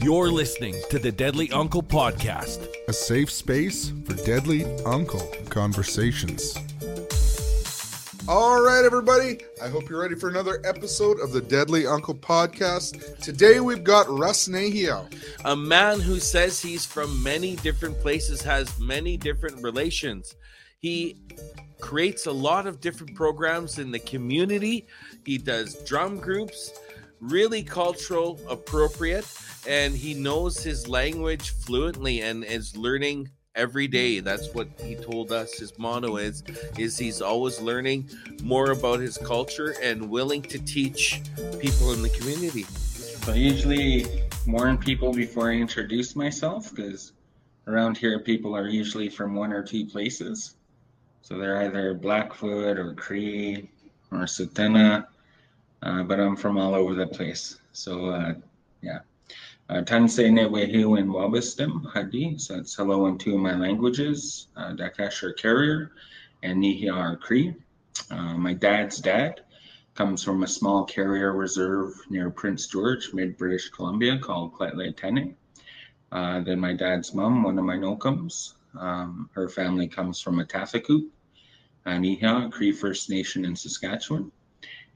[0.00, 2.66] You're listening to the Deadly Uncle Podcast.
[2.88, 6.54] a safe space for deadly uncle conversations.
[8.26, 9.38] All right, everybody.
[9.62, 13.18] I hope you're ready for another episode of the Deadly Uncle Podcast.
[13.18, 15.14] Today we've got Russ Nehiyaw.
[15.44, 20.36] A man who says he's from many different places, has many different relations.
[20.80, 21.16] He
[21.80, 24.86] creates a lot of different programs in the community.
[25.26, 26.72] He does drum groups,
[27.28, 29.26] really cultural appropriate,
[29.66, 34.20] and he knows his language fluently and is learning every day.
[34.20, 36.42] That's what he told us his motto is
[36.78, 38.10] is he's always learning
[38.42, 41.20] more about his culture and willing to teach
[41.60, 42.64] people in the community.
[42.64, 44.06] So I usually
[44.46, 47.12] warn people before I introduce myself because
[47.66, 50.56] around here people are usually from one or two places.
[51.22, 53.70] So they're either Blackfoot or Cree
[54.12, 55.06] or Tsuut'ina, uh,
[55.84, 57.58] but I'm from all over the place.
[57.72, 58.34] So uh,
[58.82, 59.00] yeah.
[59.70, 64.74] Uh, Tansei Newehu and Wabastim Hadi, so that's hello in two of my languages, uh,
[65.38, 65.92] Carrier
[66.42, 67.54] and Nehiyaw Cree.
[68.10, 69.40] Uh, my dad's dad
[69.94, 75.34] comes from a small carrier reserve near Prince George, mid British Columbia, called Kletley
[76.12, 81.08] Uh, then my dad's mom, one of my Nokums, um, her family comes from Ahtahkakoop,
[81.86, 84.30] uh, Nehiyaw, Cree First Nation in Saskatchewan.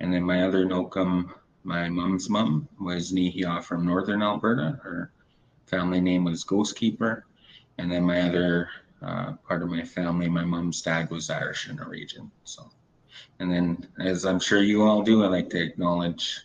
[0.01, 1.33] And then my other Nokum,
[1.65, 4.79] my mom's mom, was Nehiyaw from Northern Alberta.
[4.83, 5.11] Her
[5.67, 7.25] family name was Ghost Keeper.
[7.79, 8.69] And then my other
[9.03, 12.31] uh, part of my family, my mom's dad was Irish in the region.
[12.45, 12.71] So.
[13.41, 16.41] And then, as I'm sure you all do, I like to acknowledge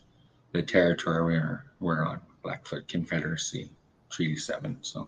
[0.52, 3.70] the territory we're, we're on Blackfoot Confederacy,
[4.10, 4.78] Treaty 7.
[4.82, 5.08] So,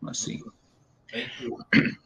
[0.00, 0.42] let's see.
[1.12, 1.58] Thank you.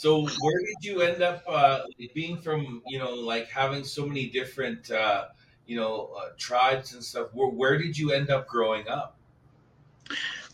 [0.00, 1.80] So where did you end up uh,
[2.14, 2.80] being from?
[2.86, 5.26] You know, like having so many different, uh,
[5.66, 7.28] you know, uh, tribes and stuff.
[7.34, 9.18] Where, where did you end up growing up?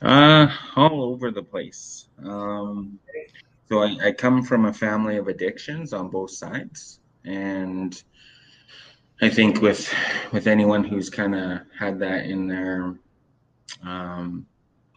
[0.03, 2.09] Uh, all over the place.
[2.25, 2.99] Um,
[3.69, 8.03] so I, I come from a family of addictions on both sides, and
[9.23, 9.95] I think with
[10.33, 12.97] with anyone who's kind of had that in their
[13.85, 14.45] um,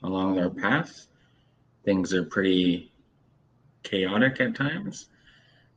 [0.02, 1.06] along their path,
[1.86, 2.92] things are pretty
[3.90, 5.08] chaotic at times.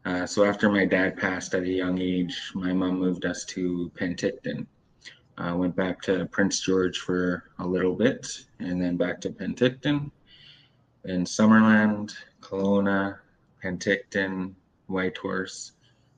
[0.05, 3.91] Uh, so after my dad passed at a young age, my mom moved us to
[3.95, 4.67] Penticton.
[5.39, 8.27] I went back to Prince George for a little bit,
[8.59, 10.11] and then back to Penticton,
[11.05, 13.19] then Summerland, Kelowna,
[13.63, 14.55] Penticton,
[14.89, 15.73] Whitehorse,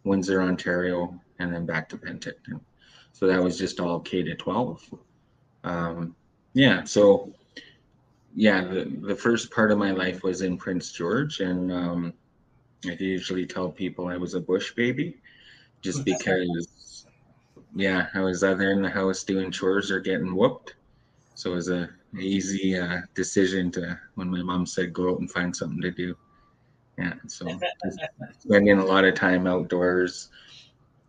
[0.04, 2.60] Windsor, Ontario, and then back to Penticton.
[3.12, 4.94] So that was just all K to 12.
[5.62, 6.16] Um,
[6.54, 7.32] yeah, so
[8.34, 12.12] yeah, the, the first part of my life was in Prince George, and um,
[12.84, 15.18] I usually tell people I was a bush baby,
[15.82, 17.06] just because,
[17.74, 20.74] yeah, I was either in the house doing chores or getting whooped.
[21.36, 25.30] So it was a easy uh, decision to when my mom said go out and
[25.30, 26.16] find something to do.
[26.98, 27.48] Yeah, so
[28.38, 30.30] spending a lot of time outdoors,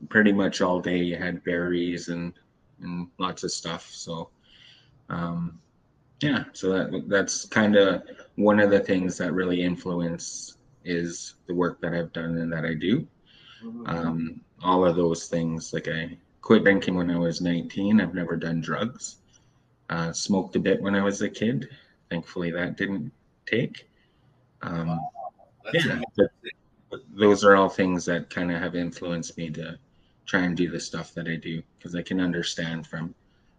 [0.09, 0.97] pretty much all day.
[0.97, 2.33] You had berries and
[2.81, 3.89] and lots of stuff.
[3.91, 4.29] So.
[5.07, 5.59] Um,
[6.21, 8.03] yeah so that that's kind of
[8.35, 12.65] one of the things that really influence is the work that i've done and that
[12.65, 13.07] i do.
[13.87, 18.35] Um, all of those things like i quit drinking when i was 19 i've never
[18.35, 19.17] done drugs.
[19.89, 21.69] Uh, smoked a bit when i was a kid
[22.09, 23.11] thankfully that didn't
[23.45, 23.87] take.
[24.61, 24.99] Um,
[25.71, 26.01] That's yeah
[27.13, 29.77] those are all things that kind of have influenced me to
[30.25, 33.13] try and do the stuff that i do because i can understand from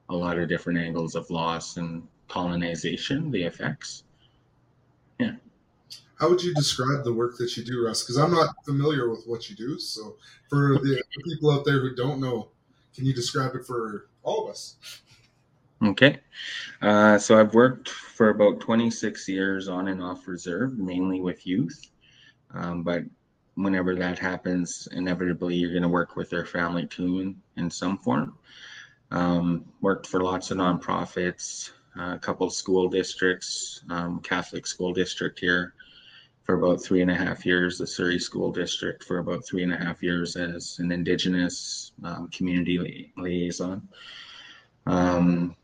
[0.09, 4.05] a lot of different angles of loss and colonization, the effects.
[5.19, 5.33] Yeah.
[6.19, 8.03] How would you describe the work that you do, Russ?
[8.03, 9.79] Because I'm not familiar with what you do.
[9.79, 10.17] So,
[10.49, 12.49] for the people out there who don't know,
[12.95, 14.77] can you describe it for all of us?
[15.83, 16.19] Okay.
[16.81, 21.91] Uh, so I've worked for about 26 years on and off reserve, mainly with youth.
[22.55, 23.03] Um, but
[23.57, 27.99] whenever that happens, inevitably you're going to work with their family too in, in some
[27.99, 28.39] form.
[29.11, 35.39] Um, worked for lots of nonprofits, uh, a couple school districts, um, Catholic school district
[35.41, 35.75] here
[36.47, 39.72] for about three and a half years, the Surrey School District for about three and
[39.72, 43.87] a half years as an Indigenous um, community li- liaison.
[44.87, 45.57] Um,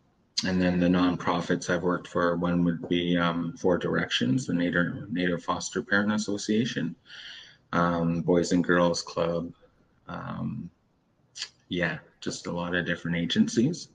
[0.44, 5.08] and then the nonprofits I've worked for, one would be um, Four Directions, the Native,
[5.12, 6.96] Native Foster Parent Association,
[7.73, 9.52] um, Boys and Girls Club.
[10.08, 10.69] Um,
[11.69, 13.88] yeah, just a lot of different agencies.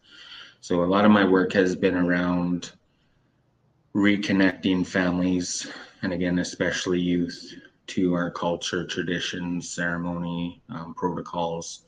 [0.62, 2.72] So a lot of my work has been around
[3.96, 5.68] reconnecting families,
[6.02, 7.54] and again, especially youth,
[7.88, 11.86] to our culture, traditions, ceremony, um, protocols,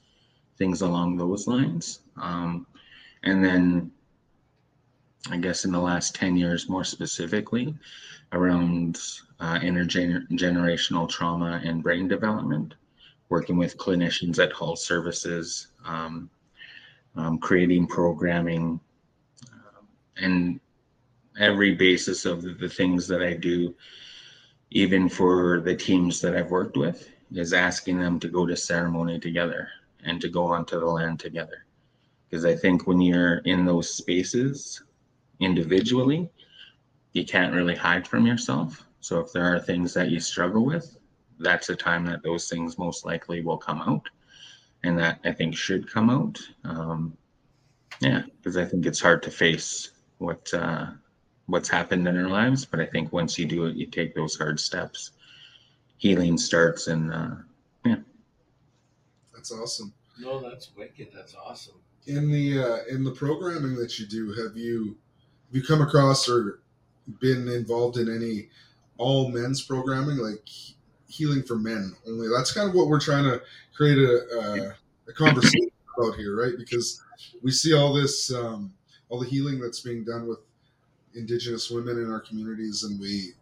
[0.57, 2.01] things along those lines.
[2.17, 2.65] Um,
[3.23, 3.91] And then
[5.29, 7.75] I guess in the last 10 years, more specifically,
[8.31, 8.97] around
[9.41, 12.75] uh, intergenerational trauma and brain development,
[13.27, 16.29] working with clinicians at Hull Services, um,
[17.15, 18.79] um, creating programming,
[19.51, 19.81] uh,
[20.17, 20.59] and
[21.39, 23.73] every basis of the, the things that I do,
[24.71, 29.19] even for the teams that I've worked with, is asking them to go to ceremony
[29.19, 29.69] together
[30.03, 31.65] and to go onto the land together.
[32.29, 34.83] Because I think when you're in those spaces
[35.39, 36.29] individually,
[37.13, 38.85] you can't really hide from yourself.
[38.99, 40.97] So if there are things that you struggle with,
[41.39, 44.09] that's a time that those things most likely will come out.
[44.83, 46.39] And that I think should come out.
[46.63, 47.17] Um,
[47.99, 50.87] yeah, because I think it's hard to face what uh,
[51.47, 52.65] what's happened in our lives.
[52.65, 55.11] But I think once you do it, you take those hard steps,
[55.97, 57.35] healing starts, and uh,
[57.85, 57.97] yeah.
[59.33, 59.93] That's awesome.
[60.19, 61.09] No, that's wicked.
[61.13, 61.75] That's awesome.
[62.07, 64.97] In the uh, in the programming that you do, have you
[65.47, 66.59] have you come across or
[67.19, 68.49] been involved in any
[68.97, 70.47] all men's programming, like
[71.09, 72.29] healing for men only?
[72.29, 73.41] That's kind of what we're trying to
[73.75, 74.73] create a,
[75.07, 76.53] a conversation about here, right?
[76.57, 77.01] Because
[77.41, 78.71] we see all this, um,
[79.09, 80.39] all the healing that's being done with
[81.15, 83.33] Indigenous women in our communities, and we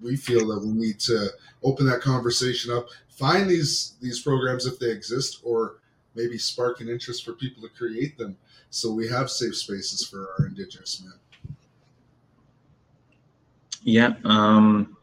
[0.00, 1.30] we feel that we need to
[1.62, 5.78] open that conversation up, find these these programs if they exist, or
[6.14, 8.36] maybe spark an interest for people to create them,
[8.70, 11.14] so we have safe spaces for our Indigenous men.
[13.82, 14.95] Yeah, um,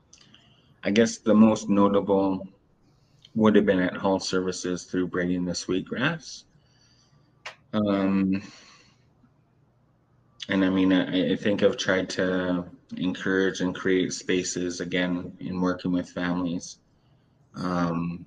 [0.83, 2.47] I guess the most notable
[3.35, 6.43] would have been at Hull Services through bringing the Sweetgrass.
[7.73, 8.43] Um,
[10.49, 12.65] and I mean, I, I, think I've tried to
[12.97, 16.77] encourage and create spaces again in working with families
[17.55, 18.25] um,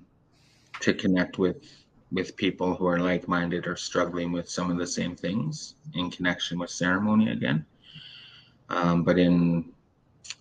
[0.81, 1.63] to connect with
[2.11, 6.57] with people who are like-minded or struggling with some of the same things in connection
[6.57, 7.65] with ceremony again.
[8.69, 9.73] Um, but in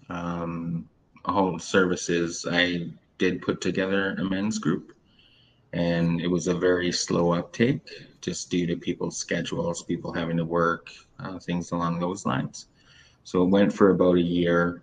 [0.08, 0.88] um,
[1.26, 2.88] Hull Services, I
[3.18, 4.92] did put together a men's group,
[5.72, 7.82] and it was a very slow uptake
[8.20, 12.66] just due to people's schedules, people having to work, uh, things along those lines.
[13.24, 14.82] So it went for about a year,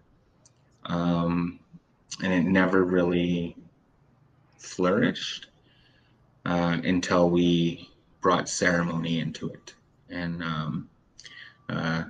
[0.85, 1.59] um,
[2.23, 3.55] and it never really
[4.57, 5.47] flourished
[6.45, 7.89] uh, until we
[8.21, 9.73] brought ceremony into it.
[10.09, 10.89] And um,
[11.69, 12.03] uh,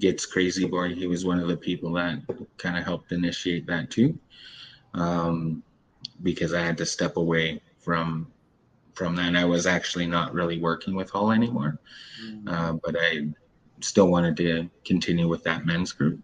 [0.00, 2.20] Gets Crazy Boy, he was one of the people that
[2.56, 4.18] kind of helped initiate that too,
[4.94, 5.62] um,
[6.22, 8.26] because I had to step away from
[8.94, 9.36] from that.
[9.36, 11.78] I was actually not really working with Hull anymore,
[12.24, 12.48] mm-hmm.
[12.48, 13.28] uh, but I
[13.80, 16.20] still wanted to continue with that men's group.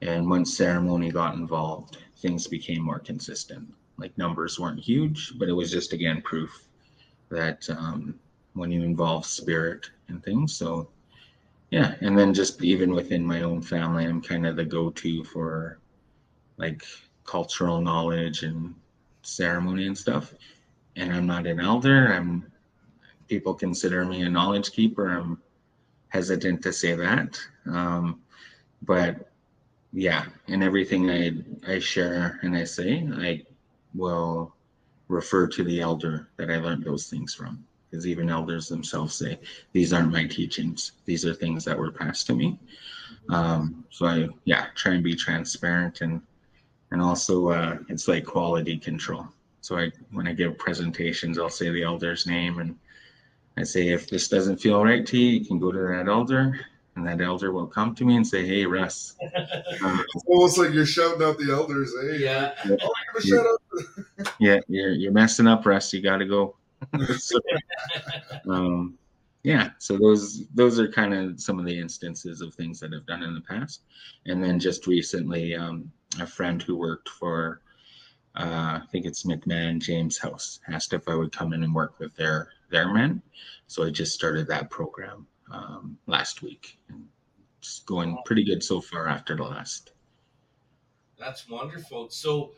[0.00, 3.72] And once ceremony got involved, things became more consistent.
[3.96, 6.66] Like numbers weren't huge, but it was just again proof
[7.30, 8.18] that um,
[8.54, 10.54] when you involve spirit and things.
[10.54, 10.88] So
[11.74, 15.78] yeah, and then just even within my own family, I'm kind of the go-to for
[16.56, 16.84] like
[17.24, 18.74] cultural knowledge and
[19.22, 20.34] ceremony and stuff
[20.96, 22.12] and I'm not an elder.
[22.12, 22.50] I'm
[23.28, 25.08] people consider me a knowledge keeper.
[25.08, 25.42] I'm
[26.10, 28.20] hesitant to say that, um,
[28.82, 29.32] but
[29.92, 31.32] yeah, in everything I
[31.66, 33.42] I share and I say, I
[33.94, 34.54] will
[35.08, 37.64] refer to the elder that I learned those things from.
[37.94, 39.38] Because even elders themselves say,
[39.72, 40.92] these aren't my teachings.
[41.04, 42.58] These are things that were passed to me.
[43.28, 46.20] Um, so I, yeah, try and be transparent and
[46.90, 49.28] and also uh, it's like quality control.
[49.60, 52.76] So I, when I give presentations, I'll say the elder's name and
[53.56, 56.58] I say, if this doesn't feel right to you, you can go to that elder
[56.96, 59.14] and that elder will come to me and say, Hey, Russ.
[59.84, 61.94] Um, it's almost like you're shouting out the elders.
[62.02, 62.54] Hey, yeah.
[62.66, 64.34] Oh, shut up.
[64.40, 64.58] yeah.
[64.66, 65.92] You're, you're messing up, Russ.
[65.92, 66.56] You got to go.
[67.18, 67.38] So,
[68.48, 68.98] um,
[69.42, 69.70] yeah.
[69.78, 73.22] So those, those are kind of some of the instances of things that I've done
[73.22, 73.82] in the past.
[74.26, 77.60] And then just recently, um, a friend who worked for
[78.36, 81.98] uh, I think it's McMahon James House asked if I would come in and work
[82.00, 83.22] with their their men.
[83.68, 87.06] So I just started that program um, last week, and
[87.58, 89.92] it's going pretty good so far after the last.
[91.16, 92.08] That's wonderful.
[92.10, 92.52] So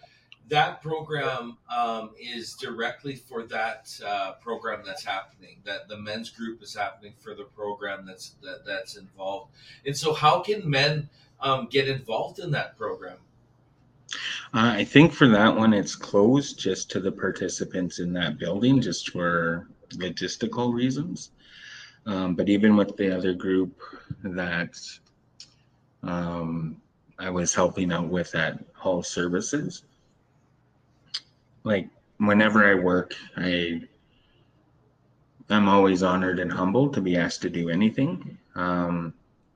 [0.49, 5.59] that program um, is directly for that uh, program that's happening.
[5.65, 9.53] That the men's group is happening for the program that's that, that's involved.
[9.85, 11.09] And so, how can men
[11.41, 13.19] um, get involved in that program?
[14.55, 18.81] Uh, I think for that one, it's closed just to the participants in that building,
[18.81, 21.31] just for logistical reasons.
[22.07, 23.81] Um, but even with the other group
[24.23, 24.79] that
[26.05, 26.81] um,
[27.19, 29.86] I was helping out with at Hull Services,
[31.66, 33.82] like whenever I work, I
[35.50, 38.38] I'm always honored and humbled to be asked to do anything.
[38.54, 39.12] Um,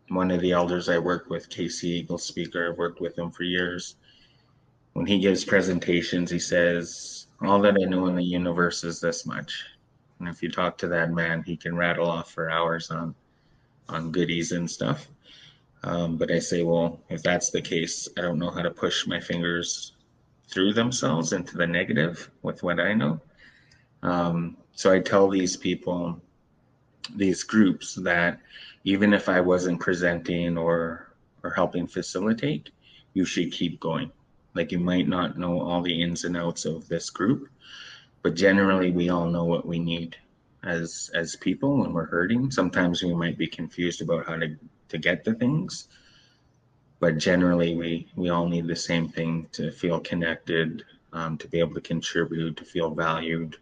[0.09, 3.45] one of the elders I work with, Casey Eagle speaker, I've worked with him for
[3.45, 3.95] years.
[4.93, 9.25] When he gives presentations, he says, All that I know in the universe is this
[9.25, 9.65] much.
[10.19, 13.15] And if you talk to that man, he can rattle off for hours on
[13.89, 15.09] on goodies and stuff.
[15.83, 19.07] Um, but I say, well, if that's the case, I don't know how to push
[19.07, 19.93] my fingers
[20.51, 23.21] through themselves into the negative with what I know.
[24.03, 26.21] Um, so I tell these people,
[27.15, 28.41] these groups, that
[28.85, 31.07] even if I wasn't presenting or
[31.43, 32.71] or helping facilitate,
[33.15, 34.11] you should keep going.
[34.55, 37.49] Like you might not know all the ins and outs of this group,
[38.23, 40.17] but generally we all know what we need
[40.65, 42.51] as as people when we're hurting.
[42.51, 44.57] Sometimes we might be confused about how to
[44.89, 45.89] to get the things,
[47.01, 51.59] but generally we we all need the same thing to feel connected, um, to be
[51.59, 53.57] able to contribute, to feel valued,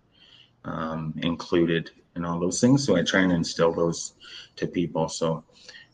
[0.64, 2.84] um, included, and all those things.
[2.84, 4.14] So I try and instill those
[4.56, 5.08] to people.
[5.08, 5.44] So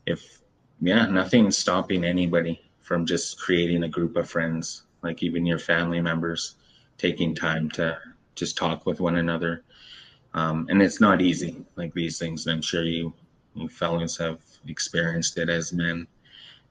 [0.06, 0.40] if
[0.80, 6.00] yeah, nothing's stopping anybody from just creating a group of friends, like even your family
[6.00, 6.56] members,
[6.98, 7.98] taking time to
[8.34, 9.64] just talk with one another.
[10.34, 12.46] Um, and it's not easy, like these things.
[12.46, 13.12] And I'm sure you,
[13.54, 16.06] you fellows have experienced it as men.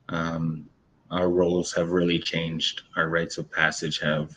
[0.10, 0.68] Um,
[1.12, 2.84] our roles have really changed.
[2.96, 4.36] Our rites of passage have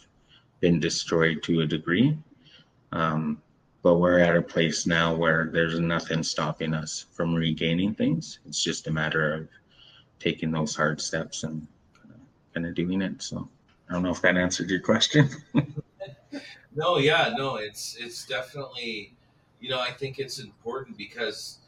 [0.60, 2.16] been destroyed to a degree.
[2.92, 3.40] Um,
[3.82, 8.40] but we're at a place now where there's nothing stopping us from regaining things.
[8.46, 9.48] It's just a matter of
[10.18, 11.66] taking those hard steps and
[12.52, 13.22] kind of doing it.
[13.22, 13.48] So
[13.88, 15.30] I don't know if that answered your question.
[16.74, 19.14] no, yeah, no, it's it's definitely,
[19.60, 21.58] you know, I think it's important because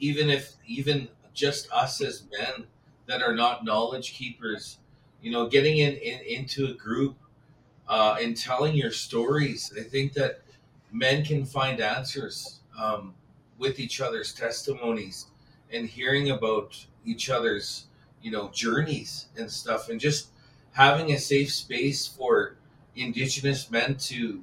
[0.00, 2.66] even if even just us as men
[3.08, 4.78] that are not knowledge keepers,
[5.20, 7.16] you know, getting in, in into a group
[7.88, 10.42] uh, and telling your stories, I think that
[10.92, 13.14] men can find answers um,
[13.58, 15.26] with each other's testimonies
[15.72, 17.86] and hearing about each other's
[18.22, 20.28] you know journeys and stuff and just
[20.72, 22.56] having a safe space for
[22.96, 24.42] indigenous men to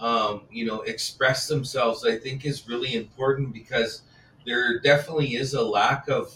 [0.00, 4.02] um, you know express themselves i think is really important because
[4.46, 6.34] there definitely is a lack of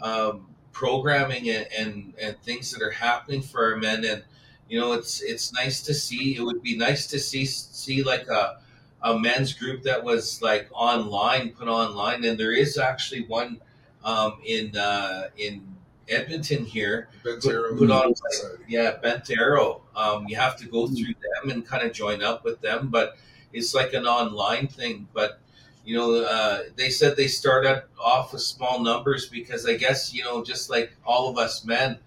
[0.00, 4.22] um, programming and, and, and things that are happening for our men and
[4.68, 8.28] you know it's it's nice to see it would be nice to see see like
[8.28, 8.58] a
[9.04, 13.60] a men's group that was like online, put online, and there is actually one
[14.02, 15.62] um, in uh, in
[16.08, 17.08] Edmonton here.
[17.22, 19.82] Put, put on, like, yeah, Bent Arrow.
[19.94, 20.94] Um, you have to go hmm.
[20.94, 23.16] through them and kind of join up with them, but
[23.52, 25.06] it's like an online thing.
[25.12, 25.38] But
[25.84, 30.24] you know, uh, they said they started off with small numbers because I guess you
[30.24, 31.98] know, just like all of us men,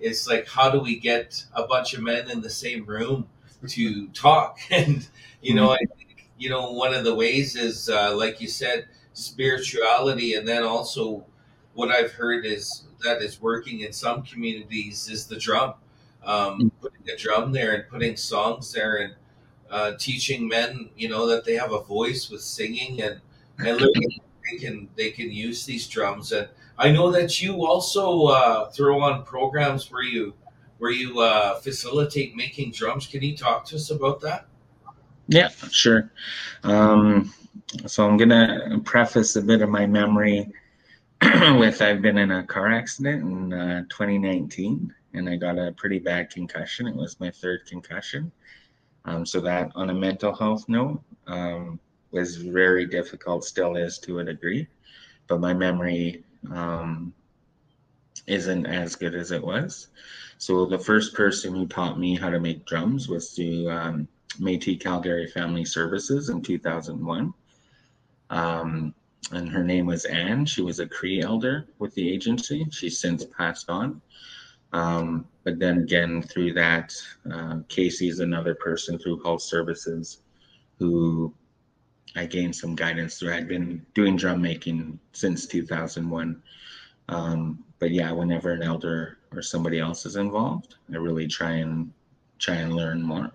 [0.00, 3.28] it's like how do we get a bunch of men in the same room
[3.68, 4.58] to talk?
[4.70, 5.06] And
[5.42, 5.72] you know.
[5.72, 5.78] I
[6.38, 10.34] you know, one of the ways is, uh, like you said, spirituality.
[10.34, 11.24] And then also,
[11.74, 15.74] what I've heard is that is working in some communities is the drum.
[16.24, 16.70] Um, mm.
[16.80, 19.14] putting a drum there and putting songs there and
[19.74, 23.20] uh, teaching men, you know, that they have a voice with singing and,
[23.58, 26.30] and they can they can use these drums.
[26.30, 30.32] And I know that you also uh, throw on programs where you
[30.78, 33.08] where you uh, facilitate making drums.
[33.08, 34.46] Can you talk to us about that?
[35.26, 36.08] Yeah, sure.
[36.62, 37.34] Um,
[37.86, 40.52] so I'm gonna preface a bit of my memory
[41.58, 45.98] with I've been in a car accident in uh, 2019, and I got a pretty
[45.98, 46.86] bad concussion.
[46.86, 48.30] It was my third concussion.
[49.04, 51.78] Um, so that, on a mental health note, um,
[52.10, 53.44] was very difficult.
[53.44, 54.66] Still is to a degree,
[55.26, 57.12] but my memory um,
[58.26, 59.88] isn't as good as it was.
[60.38, 64.08] So the first person who taught me how to make drums was to um,
[64.38, 67.34] Métis Calgary Family Services in 2001.
[68.30, 68.94] Um,
[69.32, 70.44] and her name was Anne.
[70.44, 72.66] She was a Cree elder with the agency.
[72.70, 74.00] She's since passed on.
[75.44, 76.94] But then again, through that,
[77.30, 80.22] uh, Casey is another person through Hull Services
[80.78, 81.32] who
[82.16, 83.34] I gained some guidance through.
[83.34, 86.42] I'd been doing drum making since 2001.
[87.08, 91.92] Um, but yeah, whenever an elder or somebody else is involved, I really try and
[92.38, 93.30] try and learn more.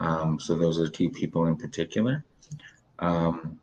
[0.00, 2.24] Um, so those are two people in particular.
[2.98, 3.58] Um,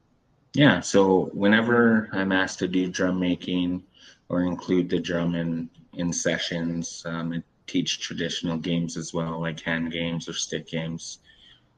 [0.53, 3.83] yeah, so whenever I'm asked to do drum making
[4.29, 9.61] or include the drum in, in sessions um, and teach traditional games as well, like
[9.61, 11.19] hand games or stick games,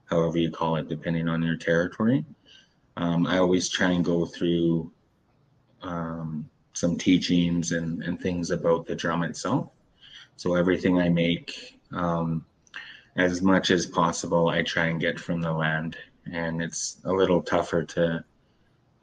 [0.05, 2.25] however you call it, depending on your territory.
[2.97, 4.91] Um, I always try and go through
[5.83, 9.69] um, some teachings and, and things about the drum itself.
[10.35, 12.43] So everything I make, um,
[13.15, 15.95] as much as possible, I try and get from the land.
[16.31, 18.23] And it's a little tougher to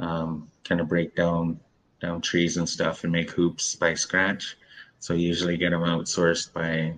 [0.00, 1.60] um, kind of break down
[2.00, 4.56] down trees and stuff and make hoops by scratch.
[5.00, 6.94] So usually get them outsourced by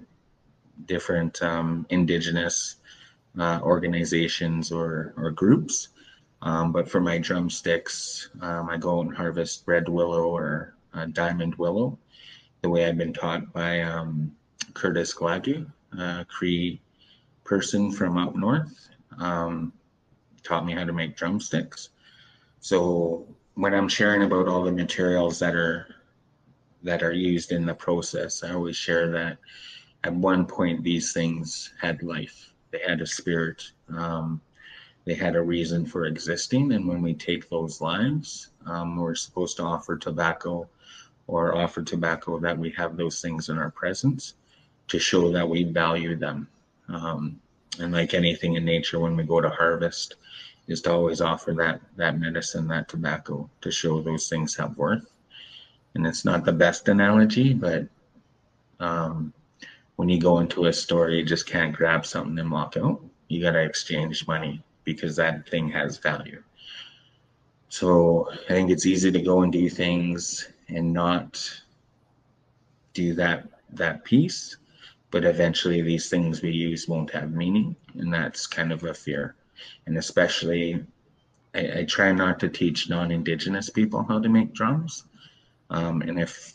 [0.87, 2.77] different um, indigenous
[3.39, 5.89] uh, organizations or or groups.
[6.43, 11.07] Um, but for my drumsticks, um, I go out and harvest red willow or uh,
[11.07, 11.97] diamond willow,
[12.63, 14.35] the way I've been taught by um,
[14.75, 16.81] Curtis Gladue, a Cree
[17.45, 19.73] person from up north, um,
[20.43, 21.91] taught me how to make drumsticks.
[22.59, 25.87] So when I'm sharing about all the materials that are
[26.83, 29.39] that are used in the process, I always share that
[30.05, 32.53] at one point these things had life.
[32.71, 33.63] They had a spirit.
[33.97, 34.41] Um,
[35.05, 39.57] they had a reason for existing, and when we take those lives, um, we're supposed
[39.57, 40.69] to offer tobacco
[41.27, 44.35] or offer tobacco that we have those things in our presence
[44.89, 46.49] to show that we value them.
[46.89, 47.41] Um,
[47.81, 50.17] and like anything in nature, when we go to harvest,
[50.69, 55.12] is to always offer that that medicine, that tobacco, to show those things have worth.
[55.95, 57.87] And it's not the best analogy, but
[58.81, 59.33] um,
[59.97, 63.03] when you go into a store, you just can't grab something and walk out.
[63.29, 66.43] You got to exchange money because that thing has value.
[67.69, 71.63] So I think it's easy to go and do things and not
[72.95, 74.57] do that that piece,
[75.11, 79.35] but eventually these things we use won't have meaning, and that's kind of a fear.
[79.87, 80.85] And especially,
[81.55, 85.05] I, I try not to teach non-indigenous people how to make drums,
[85.73, 86.55] um, and if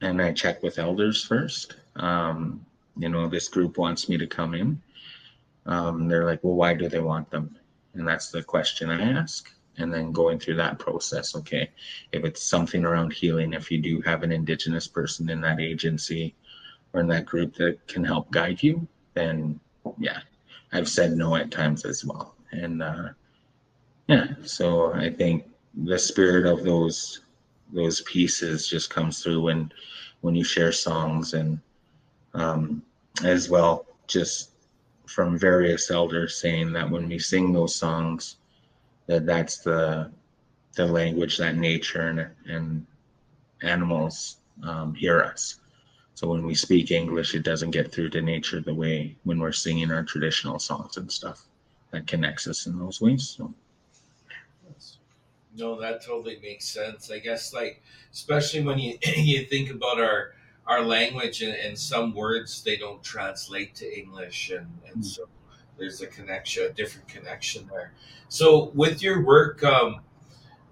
[0.00, 1.76] and I check with elders first.
[1.96, 2.64] Um,
[2.96, 4.80] you know, this group wants me to come in.
[5.66, 7.56] Um, they're like, well, why do they want them?
[7.94, 9.50] And that's the question I ask.
[9.76, 11.70] And then going through that process, okay,
[12.12, 16.34] if it's something around healing, if you do have an Indigenous person in that agency
[16.92, 19.60] or in that group that can help guide you, then
[19.98, 20.20] yeah,
[20.72, 22.34] I've said no at times as well.
[22.50, 23.10] And uh,
[24.08, 25.44] yeah, so I think
[25.74, 27.20] the spirit of those
[27.72, 29.72] those pieces just comes through when
[30.20, 31.60] when you share songs and
[32.34, 32.82] um,
[33.24, 34.50] as well just
[35.08, 38.36] from various elders saying that when we sing those songs,
[39.06, 40.10] that that's the
[40.74, 42.86] the language that nature and, and
[43.62, 45.56] animals um, hear us.
[46.14, 49.52] So when we speak English, it doesn't get through to nature the way when we're
[49.52, 51.46] singing our traditional songs and stuff.
[51.90, 53.34] That connects us in those ways.
[53.36, 53.52] So.
[55.58, 57.10] No, that totally makes sense.
[57.10, 60.34] I guess, like, especially when you you think about our
[60.66, 65.04] our language and, and some words they don't translate to English, and and mm.
[65.04, 65.24] so
[65.76, 67.92] there's a connection, a different connection there.
[68.28, 70.00] So with your work, um,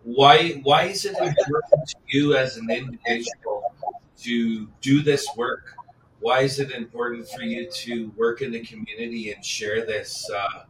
[0.05, 3.75] why why is it important to you as an individual
[4.19, 5.75] to do this work?
[6.21, 10.65] Why is it important for you to work in the community and share this uh,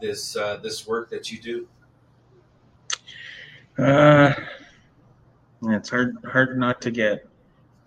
[0.00, 1.68] this uh, this work that you do?
[3.80, 4.34] Uh,
[5.62, 7.26] it's hard hard not to get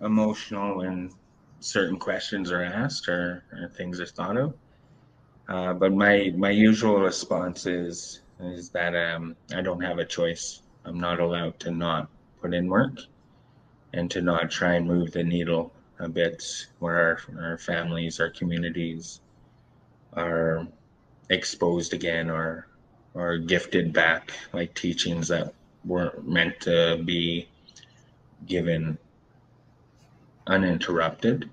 [0.00, 1.08] emotional when
[1.60, 4.54] certain questions are asked or, or things are thought of.
[5.48, 10.62] Uh, but my my usual response is is that um, I don't have a choice.
[10.84, 12.08] I'm not allowed to not
[12.42, 12.98] put in work
[13.92, 16.42] and to not try and move the needle a bit
[16.80, 16.96] where
[17.38, 19.20] our, our families, our communities
[20.14, 20.66] are
[21.30, 22.66] exposed again or
[23.14, 25.54] or gifted back like teachings that
[25.84, 27.48] weren't meant to be
[28.46, 28.98] given
[30.46, 31.48] uninterrupted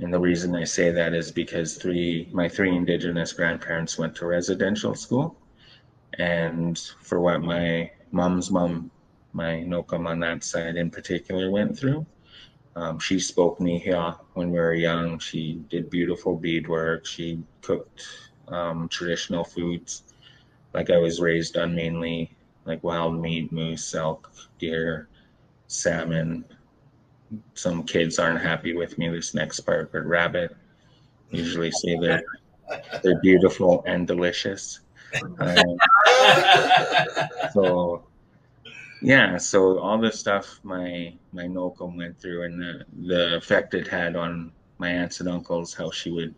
[0.00, 4.26] and the reason I say that is because three my three indigenous grandparents went to
[4.26, 5.36] residential school.
[6.18, 8.90] And for what my mom's mom,
[9.32, 12.06] my Nokam on that side in particular went through,
[12.76, 15.18] um, she spoke Nehiyaw when we were young.
[15.18, 17.06] She did beautiful beadwork.
[17.06, 18.02] She cooked
[18.48, 20.02] um, traditional foods.
[20.72, 25.08] Like I was raised on mainly like wild meat, moose, elk, deer,
[25.66, 26.44] salmon,
[27.54, 30.56] some kids aren't happy with me this next part, but rabbit
[31.30, 32.22] usually say they're
[33.02, 34.80] they're beautiful and delicious.
[35.38, 35.78] Um,
[37.52, 38.04] so
[39.02, 43.86] yeah, so all the stuff my my Noko went through and the the effect it
[43.86, 46.34] had on my aunts and uncles, how she would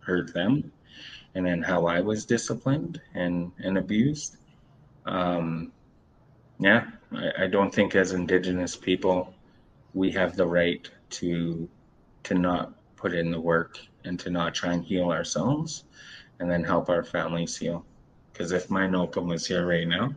[0.00, 0.72] hurt them,
[1.34, 4.36] and then how I was disciplined and and abused.
[5.10, 5.72] Um,
[6.60, 9.34] yeah, I, I don't think as Indigenous people
[9.92, 11.68] we have the right to
[12.22, 15.84] to not put in the work and to not try and heal ourselves
[16.38, 17.84] and then help our families heal.
[18.32, 20.14] Because if my Nokam was here right now,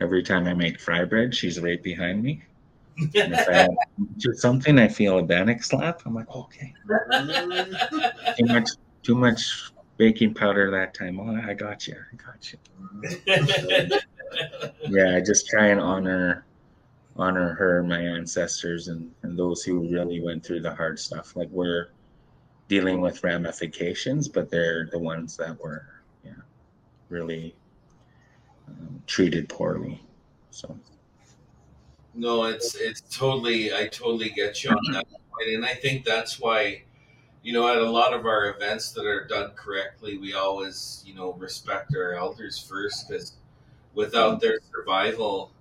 [0.00, 2.42] every time I make fry bread, she's right behind me.
[2.98, 3.68] And if I
[4.18, 6.02] do something, I feel a bannock slap.
[6.06, 6.72] I'm like, okay.
[8.38, 8.70] too much,
[9.02, 11.20] too much baking powder that time.
[11.20, 11.96] Oh, I got you.
[12.12, 14.00] I got you.
[14.88, 16.44] yeah, I just try and honor
[17.16, 21.36] honor her, my ancestors, and and those who really went through the hard stuff.
[21.36, 21.90] Like we're
[22.68, 25.86] dealing with ramifications, but they're the ones that were
[26.24, 26.32] yeah
[27.08, 27.54] really
[28.68, 30.02] um, treated poorly.
[30.50, 30.78] So.
[32.14, 36.40] No, it's it's totally I totally get you on that point, and I think that's
[36.40, 36.82] why,
[37.42, 41.14] you know, at a lot of our events that are done correctly, we always you
[41.14, 43.34] know respect our elders first because
[43.94, 45.52] without their survival,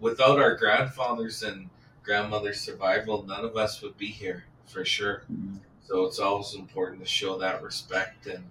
[0.00, 1.68] without our grandfathers and
[2.02, 5.24] grandmothers' survival, none of us would be here for sure.
[5.32, 5.56] Mm-hmm.
[5.84, 8.44] So it's always important to show that respect and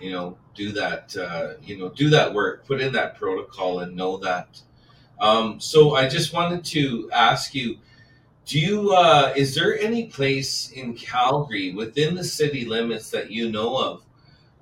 [0.00, 3.96] you know do that uh, you know do that work, put in that protocol, and
[3.96, 4.60] know that
[5.20, 7.78] um, so I just wanted to ask you,
[8.46, 13.50] do you uh, is there any place in Calgary within the city limits that you
[13.50, 14.02] know of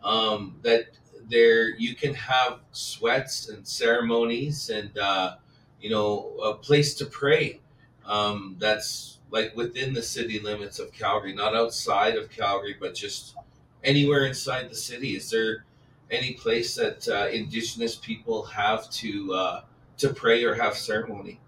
[0.04, 0.86] um, that
[1.32, 5.34] there you can have sweats and ceremonies and uh,
[5.80, 7.58] you know a place to pray
[8.06, 13.34] um, that's like within the city limits of Calgary, not outside of Calgary, but just
[13.82, 15.16] anywhere inside the city.
[15.16, 15.64] Is there
[16.10, 19.60] any place that uh, Indigenous people have to uh,
[19.98, 21.40] to pray or have ceremony?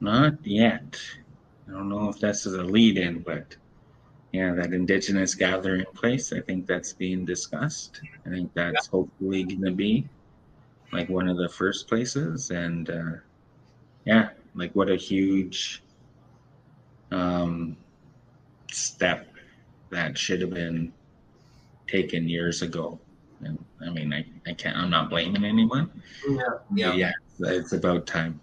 [0.00, 0.98] Not yet.
[1.68, 3.56] I don't know if that's a lead in, but
[4.32, 8.00] yeah, that indigenous gathering place, I think that's being discussed.
[8.26, 8.90] I think that's yeah.
[8.90, 10.06] hopefully going to be
[10.92, 12.50] like one of the first places.
[12.50, 13.12] And uh,
[14.04, 15.82] yeah, like what a huge
[17.10, 17.76] um,
[18.70, 19.28] step
[19.90, 20.92] that should have been
[21.86, 22.98] taken years ago.
[23.40, 25.90] And I mean, I, I can't, I'm not blaming anyone.
[26.28, 26.42] Yeah.
[26.74, 26.92] Yeah.
[26.92, 27.12] yeah.
[27.40, 28.40] It's about time.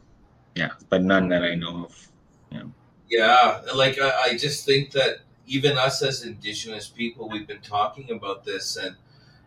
[0.55, 0.71] Yeah.
[0.89, 2.07] But none that I know of.
[2.49, 2.63] Yeah.
[3.09, 3.61] Yeah.
[3.75, 8.43] Like, I, I just think that even us as Indigenous people, we've been talking about
[8.45, 8.95] this and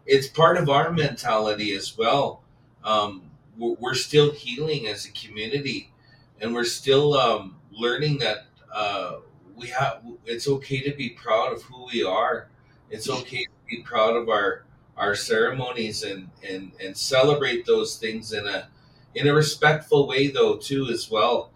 [0.06, 2.42] it's part of our mentality as well.
[2.84, 5.92] Um, we're, we're still healing as a community
[6.40, 9.16] and we're still um, learning that uh,
[9.56, 12.48] we have, it's okay to be proud of who we are.
[12.90, 14.64] It's okay to be proud of our
[14.96, 18.68] our ceremonies and and and celebrate those things in a
[19.14, 21.50] in a respectful way though too as well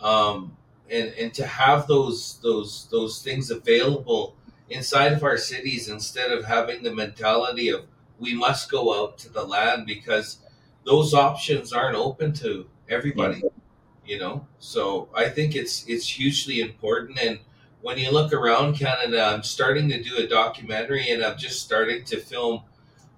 [0.00, 0.56] um
[0.90, 4.36] and and to have those those those things available
[4.68, 7.84] inside of our cities instead of having the mentality of
[8.18, 10.38] we must go out to the land because
[10.84, 13.42] those options aren't open to everybody
[14.06, 14.46] you know?
[14.58, 17.18] So i think it's it's hugely important.
[17.20, 17.38] And
[17.82, 22.04] when you look around canada i'm starting to do a documentary and i'm just starting
[22.04, 22.60] to film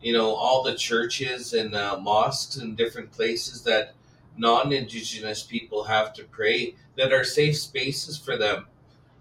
[0.01, 3.95] you know all the churches and uh, mosques and different places that
[4.37, 8.67] non-indigenous people have to pray that are safe spaces for them.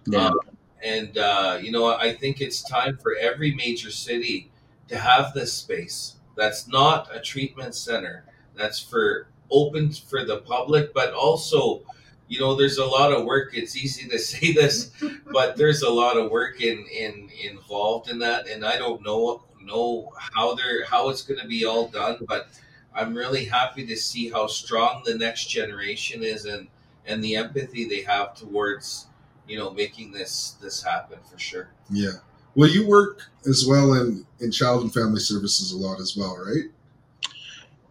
[0.05, 0.27] Yeah.
[0.27, 0.39] Um,
[0.83, 4.49] and uh, you know i think it's time for every major city
[4.87, 6.15] to have this space.
[6.35, 8.25] That's not a treatment center.
[8.55, 11.83] That's for open for the public but also
[12.27, 13.51] you know there's a lot of work.
[13.53, 14.91] It's easy to say this
[15.31, 19.43] but there's a lot of work in in involved in that and i don't know
[19.65, 22.47] know how they're how it's going to be all done, but
[22.93, 26.67] I'm really happy to see how strong the next generation is and
[27.05, 29.07] and the empathy they have towards
[29.47, 31.69] you know making this this happen for sure.
[31.89, 32.19] Yeah.
[32.53, 36.37] Well, you work as well in in child and family services a lot as well,
[36.37, 36.65] right?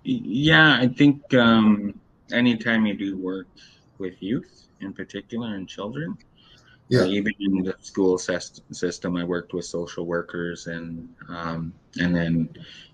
[0.03, 1.99] Yeah, I think um,
[2.33, 3.49] anytime you do work
[3.99, 6.17] with youth in particular and children,
[6.91, 7.03] yeah.
[7.03, 12.49] Uh, even in the school system, I worked with social workers and um, and then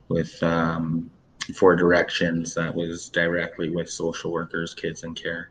[0.09, 1.11] with um,
[1.53, 5.51] Four Directions that was directly with social workers, kids in care,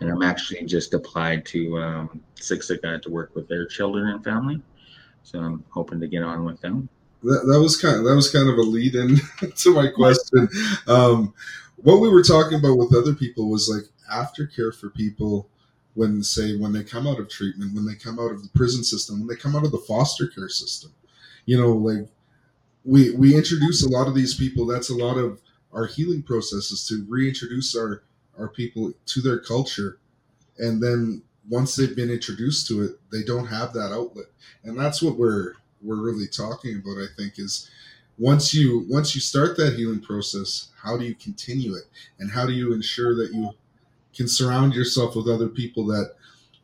[0.00, 4.60] and I'm actually just applied to um, Siksika to work with their children and family.
[5.22, 6.88] So I'm hoping to get on with them.
[7.22, 9.16] That, that was kind of, that was kind of a lead in
[9.56, 10.48] to my question.
[10.86, 11.32] Um,
[11.76, 15.48] what we were talking about with other people was like aftercare for people
[15.94, 18.84] when say when they come out of treatment, when they come out of the prison
[18.84, 20.92] system, when they come out of the foster care system.
[21.46, 22.08] You know, like
[22.84, 24.66] we we introduce a lot of these people.
[24.66, 25.40] That's a lot of
[25.72, 28.02] our healing processes to reintroduce our
[28.38, 29.98] our people to their culture,
[30.58, 34.26] and then once they've been introduced to it, they don't have that outlet,
[34.64, 37.02] and that's what we're we're really talking about.
[37.02, 37.70] I think is
[38.18, 41.84] once you once you start that healing process, how do you continue it,
[42.18, 43.50] and how do you ensure that you
[44.14, 46.14] can surround yourself with other people that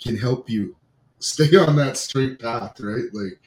[0.00, 0.76] can help you
[1.18, 3.12] stay on that straight path, right?
[3.12, 3.40] Like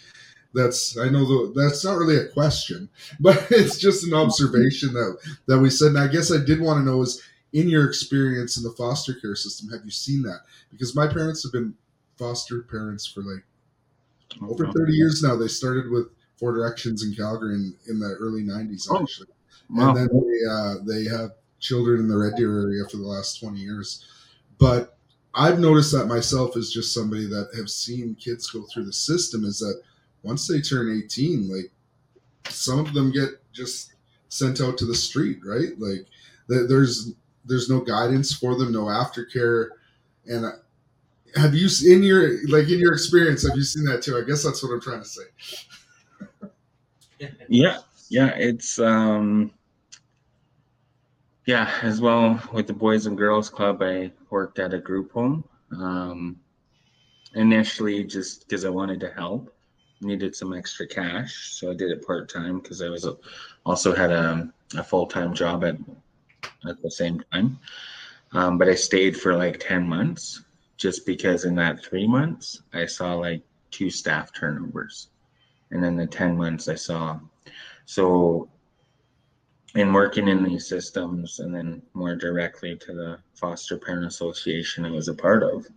[0.54, 2.90] that's I know the, that's not really a question,
[3.20, 5.90] but it's just an observation that that we said.
[5.90, 7.22] And I guess I did want to know is
[7.54, 10.42] in your experience in the foster care system, have you seen that?
[10.72, 11.76] Because my parents have been
[12.18, 13.44] foster parents for like
[14.42, 15.36] over 30 years now.
[15.36, 19.28] They started with Four Directions in Calgary in, in the early 90s, actually.
[19.30, 19.90] Oh, wow.
[19.90, 23.40] And then they, uh, they have children in the Red Deer area for the last
[23.40, 24.06] 20 years.
[24.58, 24.98] But
[25.36, 29.44] I've noticed that myself as just somebody that have seen kids go through the system
[29.44, 29.82] is that
[30.24, 31.72] once they turn 18, like
[32.50, 33.94] some of them get just
[34.30, 35.78] sent out to the street, right?
[35.78, 36.08] Like
[36.48, 37.14] there's
[37.46, 39.70] there's no guidance for them, no aftercare.
[40.26, 40.46] And
[41.36, 44.18] have you in your like in your experience have you seen that too?
[44.18, 45.24] I guess that's what I'm trying to say.
[47.48, 49.52] yeah, yeah, it's um
[51.46, 55.44] yeah, as well with the Boys and Girls Club, I worked at a group home.
[55.72, 56.40] Um,
[57.36, 59.53] initially, just because I wanted to help,
[60.04, 63.08] needed some extra cash, so I did it part time because I was
[63.66, 65.78] also had a, a full time job at
[66.68, 67.60] at the same time.
[68.34, 70.44] Um, but I stayed for like ten months,
[70.78, 75.10] just because in that three months I saw like two staff turnovers,
[75.72, 77.20] and then the ten months I saw.
[77.86, 78.50] So
[79.76, 84.92] in working in these systems and then more directly to the foster parent association I
[84.92, 85.68] was a part of,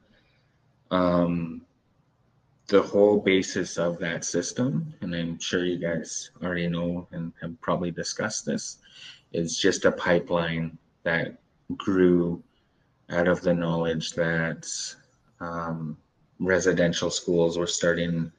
[0.90, 1.62] um,
[2.68, 7.60] the whole basis of that system, and I'm sure you guys already know and have
[7.60, 8.78] probably discussed this,
[9.32, 11.38] is just a pipeline that
[11.76, 12.42] grew
[13.10, 14.66] out of the knowledge that
[15.40, 15.96] um,
[16.40, 18.32] residential schools were starting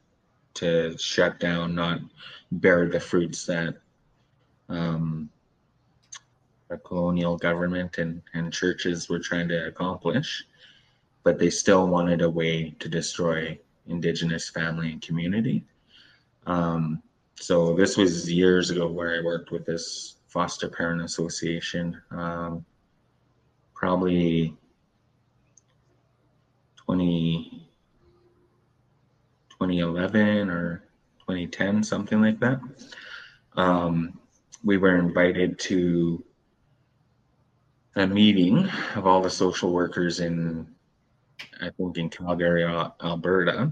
[0.55, 1.99] to shut down, not
[2.51, 3.75] bear the fruits that
[4.67, 5.29] um,
[6.69, 10.43] a colonial government and, and churches were trying to accomplish,
[11.23, 15.65] but they still wanted a way to destroy indigenous family and community.
[16.45, 17.01] Um,
[17.35, 22.65] so this was years ago where I worked with this foster parent association, um,
[23.73, 24.55] probably
[26.77, 27.67] 20,
[29.49, 30.83] 2011 or
[31.19, 32.59] 2010, something like that.
[33.55, 34.19] Um,
[34.63, 36.23] we were invited to
[37.95, 40.67] a meeting of all the social workers in,
[41.61, 43.71] I think, in Calgary, Alberta,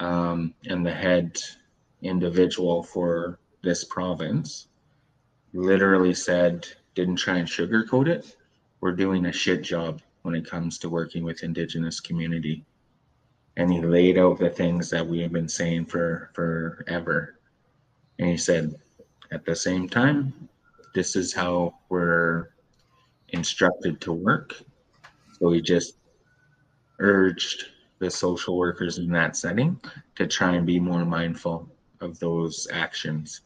[0.00, 1.38] um, and the head
[2.02, 4.68] individual for this province
[5.52, 8.36] literally said, didn't try and sugarcoat it.
[8.80, 12.64] We're doing a shit job when it comes to working with Indigenous community.
[13.56, 17.38] And he laid out the things that we have been saying for forever.
[18.18, 18.74] And he said,
[19.32, 20.48] at the same time,
[20.94, 22.50] this is how we're
[23.30, 24.54] instructed to work.
[25.38, 25.95] So we just
[26.98, 27.66] urged
[27.98, 29.80] the social workers in that setting
[30.14, 31.68] to try and be more mindful
[32.00, 33.42] of those actions.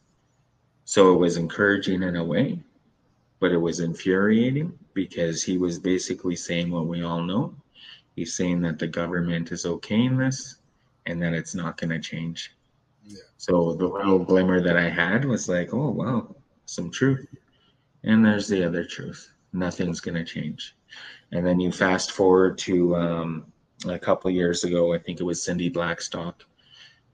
[0.85, 2.59] So it was encouraging in a way,
[3.39, 7.55] but it was infuriating because he was basically saying what we all know.
[8.17, 10.57] He's saying that the government is okaying this
[11.07, 12.57] and that it's not going to change.
[13.05, 13.19] Yeah.
[13.37, 16.35] So the little glimmer that I had was like, oh, wow,
[16.67, 17.27] some truth.
[18.03, 20.77] And there's the other truth nothing's going to change.
[21.33, 23.53] And then you fast forward to um,
[23.87, 26.45] a couple years ago, I think it was Cindy Blackstock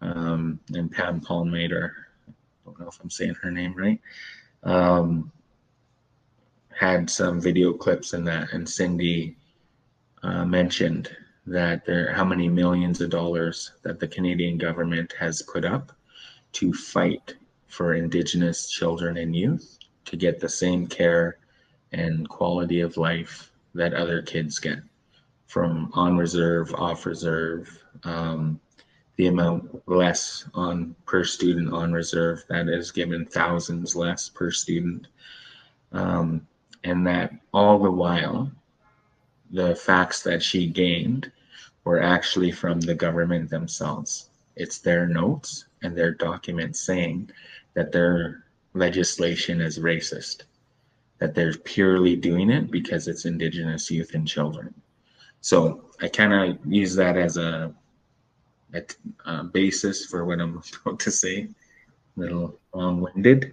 [0.00, 1.90] um, and Pam Palmater.
[2.28, 2.32] I
[2.64, 4.00] don't know if I'm saying her name right.
[4.62, 5.30] Um,
[6.70, 9.36] had some video clips in that, and Cindy
[10.22, 11.10] uh, mentioned
[11.46, 15.92] that there how many millions of dollars that the Canadian government has put up
[16.52, 17.36] to fight
[17.68, 21.38] for Indigenous children and youth to get the same care
[21.92, 24.78] and quality of life that other kids get
[25.46, 28.60] from on reserve, off reserve, um,
[29.16, 35.06] the amount less on per student on reserve that is given thousands less per student.
[35.92, 36.46] Um,
[36.84, 38.50] and that all the while,
[39.50, 41.30] the facts that she gained
[41.84, 44.30] were actually from the government themselves.
[44.56, 47.30] It's their notes and their documents saying
[47.74, 50.42] that their legislation is racist
[51.18, 54.74] that they're purely doing it because it's indigenous youth and children.
[55.40, 57.72] So I kind of use that as a,
[58.74, 58.82] a,
[59.24, 61.48] a, basis for what I'm about to say,
[62.16, 63.52] a little long-winded,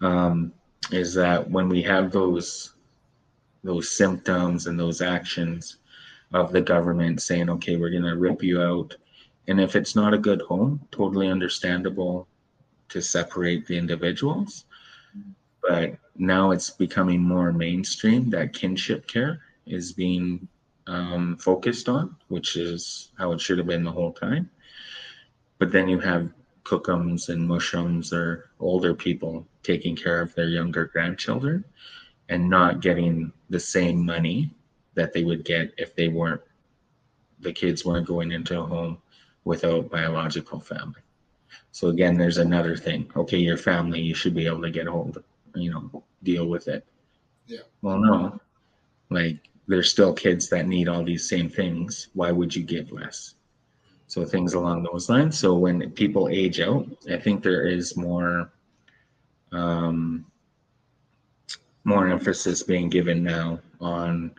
[0.00, 0.52] um,
[0.90, 2.74] is that when we have those
[3.64, 5.78] those symptoms and those actions
[6.32, 8.96] of the government saying, okay, we're going to rip you out.
[9.48, 12.28] And if it's not a good home, totally understandable
[12.88, 14.66] to separate the individuals.
[15.60, 20.48] But now it's becoming more mainstream that kinship care is being
[20.86, 24.48] um, focused on, which is how it should have been the whole time.
[25.58, 26.30] But then you have
[26.64, 31.64] cookums and mushums or older people taking care of their younger grandchildren
[32.28, 34.50] and not getting the same money
[34.94, 36.40] that they would get if they weren't
[37.40, 38.98] the kids weren't going into a home
[39.44, 41.02] without biological family.
[41.70, 43.10] So again, there's another thing.
[43.14, 45.22] Okay, your family, you should be able to get hold
[45.56, 46.84] you know, deal with it.
[47.46, 47.60] Yeah.
[47.82, 48.40] Well, no.
[49.10, 52.08] Like there's still kids that need all these same things.
[52.14, 53.34] Why would you give less?
[54.08, 55.38] So things along those lines.
[55.38, 58.52] So when people age out, I think there is more
[59.52, 60.26] um,
[61.84, 64.32] more emphasis being given now on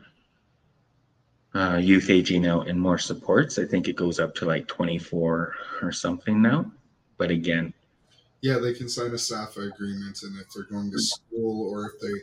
[1.55, 3.57] uh, youth aging out and more supports.
[3.57, 6.71] I think it goes up to like 24 or something now.
[7.17, 7.73] But again,
[8.41, 11.99] yeah, they can sign a SAFA agreement, and if they're going to school or if
[11.99, 12.13] they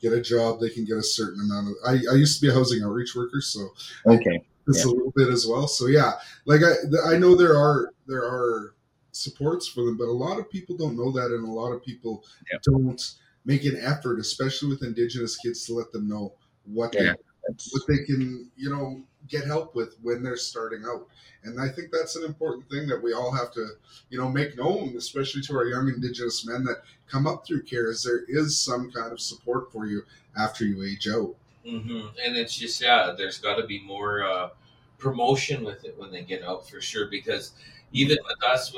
[0.00, 1.74] get a job, they can get a certain amount of.
[1.86, 3.68] I, I used to be a housing outreach worker, so
[4.06, 4.90] okay, it's yeah.
[4.90, 5.66] a little bit as well.
[5.66, 6.12] So yeah,
[6.44, 8.74] like I I know there are there are
[9.12, 11.82] supports for them, but a lot of people don't know that, and a lot of
[11.82, 12.58] people yeah.
[12.64, 17.02] don't make an effort, especially with Indigenous kids, to let them know what yeah.
[17.02, 17.14] they
[17.48, 21.06] what they can you know get help with when they're starting out.
[21.44, 23.70] And I think that's an important thing that we all have to,
[24.10, 27.90] you know, make known, especially to our young Indigenous men that come up through care,
[27.90, 30.02] is there is some kind of support for you
[30.38, 31.34] after you age out.
[31.66, 32.08] Mm-hmm.
[32.24, 34.50] And it's just yeah, there's got to be more uh,
[34.98, 37.06] promotion with it when they get out for sure.
[37.08, 37.52] Because
[37.92, 38.74] even with us,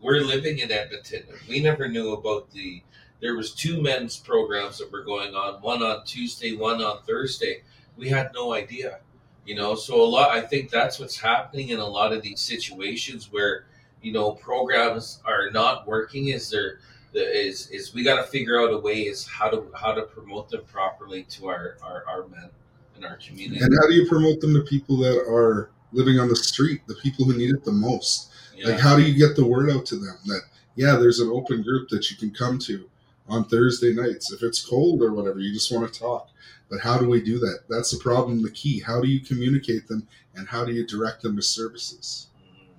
[0.00, 2.82] we're living in Edmonton, we never knew about the.
[3.20, 7.62] There was two men's programs that were going on, one on Tuesday, one on Thursday.
[7.96, 9.00] We had no idea
[9.44, 9.74] you know?
[9.74, 13.66] So a lot i think that's what's happening in a lot of these situations where
[14.02, 16.78] you know programs are not working is there
[17.14, 20.48] is is we got to figure out a way is how to how to promote
[20.50, 22.50] them properly to our, our our men
[22.96, 23.60] in our community.
[23.60, 26.94] And how do you promote them to people that are living on the street the
[26.96, 28.30] people who need it the most?
[28.56, 28.68] Yeah.
[28.68, 30.42] like how do you get the word out to them that
[30.76, 32.88] yeah there's an open group that you can come to
[33.28, 36.28] on thursday nights if it's cold or whatever you just want to talk
[36.74, 37.60] but how do we do that?
[37.68, 38.80] That's the problem, the key.
[38.80, 42.26] How do you communicate them and how do you direct them to services?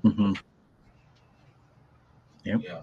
[0.04, 0.34] Mm-hmm.
[2.44, 2.62] Yep.
[2.62, 2.82] Yeah.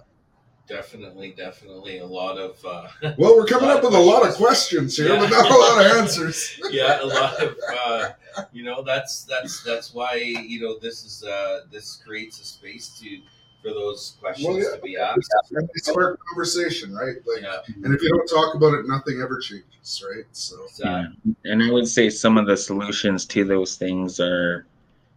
[0.66, 2.64] Definitely, definitely a lot of.
[2.64, 5.18] Uh, well, we're coming up with a lot of questions here, yeah.
[5.18, 6.59] but not a lot of answers.
[6.70, 7.57] yeah, a lot of.
[7.77, 8.11] Uh,
[8.53, 12.98] you know, that's that's that's why you know this is uh, this creates a space
[13.01, 13.18] to
[13.62, 14.77] for those questions well, yeah.
[14.77, 15.35] to be asked.
[15.53, 17.16] And they spark conversation, right?
[17.27, 17.59] Like, yeah.
[17.85, 20.25] and if you don't talk about it, nothing ever changes, right?
[20.33, 21.07] So, yeah.
[21.44, 24.66] And I would say some of the solutions to those things are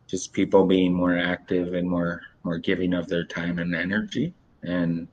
[0.07, 4.33] just people being more active and more more giving of their time and energy.
[4.61, 5.07] And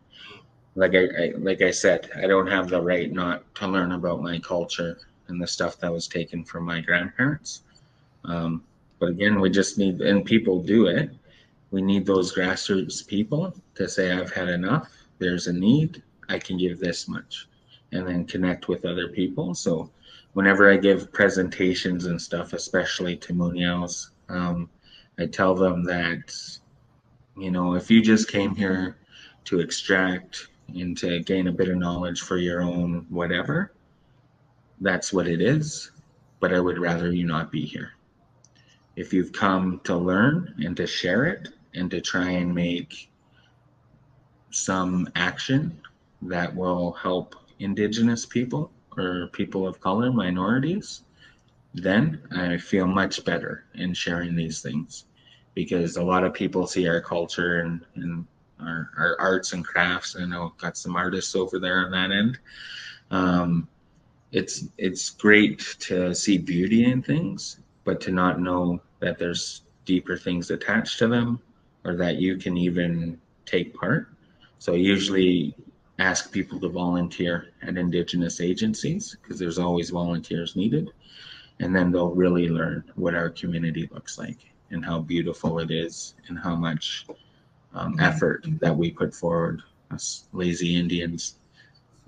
[0.74, 4.22] like I, I like I said, I don't have the right not to learn about
[4.22, 7.62] my culture and the stuff that was taken from my grandparents.
[8.24, 8.62] Um,
[8.98, 11.10] but again, we just need, and people do it
[11.72, 14.92] we need those grassroots people to say, I've had enough.
[15.18, 16.02] There's a need.
[16.28, 17.48] I can give this much.
[17.92, 19.54] And then connect with other people.
[19.54, 19.90] So
[20.34, 24.68] whenever I give presentations and stuff, especially to Muniels, um,
[25.18, 26.34] I tell them that,
[27.38, 28.98] you know, if you just came here
[29.44, 33.72] to extract and to gain a bit of knowledge for your own whatever,
[34.80, 35.90] that's what it is.
[36.38, 37.92] But I would rather you not be here.
[38.94, 43.10] If you've come to learn and to share it, and to try and make
[44.50, 45.80] some action
[46.22, 51.02] that will help indigenous people or people of color, minorities,
[51.74, 55.04] then I feel much better in sharing these things
[55.54, 58.26] because a lot of people see our culture and, and
[58.60, 60.16] our, our arts and crafts.
[60.16, 62.38] I know got some artists over there on that end.
[63.10, 63.68] Um,
[64.32, 70.16] it's it's great to see beauty in things, but to not know that there's deeper
[70.16, 71.40] things attached to them
[71.84, 74.08] or that you can even take part.
[74.58, 75.54] So I usually
[75.98, 80.90] ask people to volunteer at Indigenous agencies because there's always volunteers needed.
[81.60, 84.38] And then they'll really learn what our community looks like
[84.70, 87.06] and how beautiful it is and how much
[87.74, 91.36] um, effort that we put forward, us lazy Indians.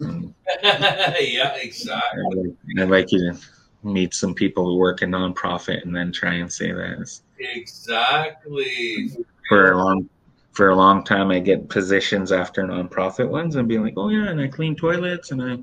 [0.01, 2.23] Um, yeah, exactly.
[2.27, 3.39] I'd like, I'd like you to
[3.83, 7.21] meet some people who work in nonprofit and then try and say that.
[7.39, 9.13] Exactly
[9.49, 10.09] for a long
[10.53, 14.29] for a long time I get positions after nonprofit ones and be like, oh yeah,
[14.29, 15.59] and I clean toilets and I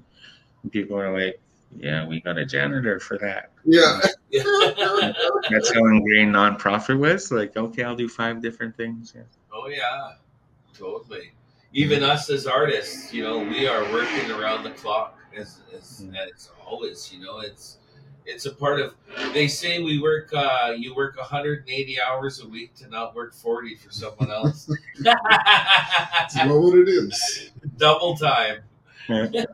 [0.63, 1.39] and people are like,
[1.77, 3.51] yeah, we got a janitor for that.
[3.63, 3.99] Yeah.
[5.49, 7.31] That's how ingrained nonprofit was.
[7.31, 9.13] Like, okay, I'll do five different things.
[9.15, 9.23] Yeah.
[9.53, 10.13] Oh yeah,
[10.77, 11.31] totally.
[11.73, 16.15] Even us as artists, you know, we are working around the clock as as, mm.
[16.17, 17.11] as always.
[17.13, 17.77] You know, it's
[18.25, 18.93] it's a part of
[19.33, 23.75] they say we work uh you work 180 hours a week to not work 40
[23.75, 24.69] for someone else.
[24.99, 27.51] That's not what it is.
[27.77, 28.59] Double time.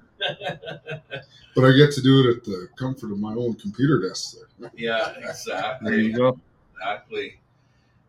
[1.56, 4.72] But i get to do it at the comfort of my own computer desk there.
[4.76, 5.90] Yeah exactly.
[5.90, 6.40] There you go.
[6.76, 7.40] Exactly.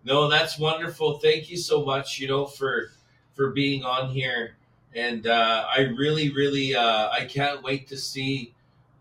[0.04, 1.18] No that's wonderful.
[1.18, 2.90] Thank you so much you know for
[3.34, 4.56] for being on here.
[4.94, 8.52] And uh i really really uh i can't wait to see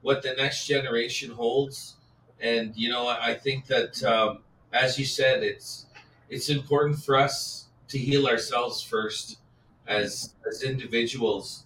[0.07, 1.97] what the next generation holds.
[2.39, 4.39] And you know, I think that um,
[4.71, 5.87] as you said, it's
[6.29, 9.37] it's important for us to heal ourselves first
[9.85, 11.65] as as individuals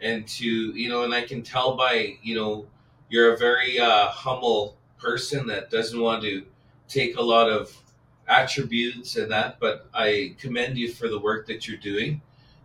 [0.00, 2.66] and to you know and i can tell by you know
[3.08, 6.44] you're a very uh, humble person that doesn't want to
[6.86, 7.76] take a lot of
[8.28, 12.20] attributes and that but i commend you for the work that you're doing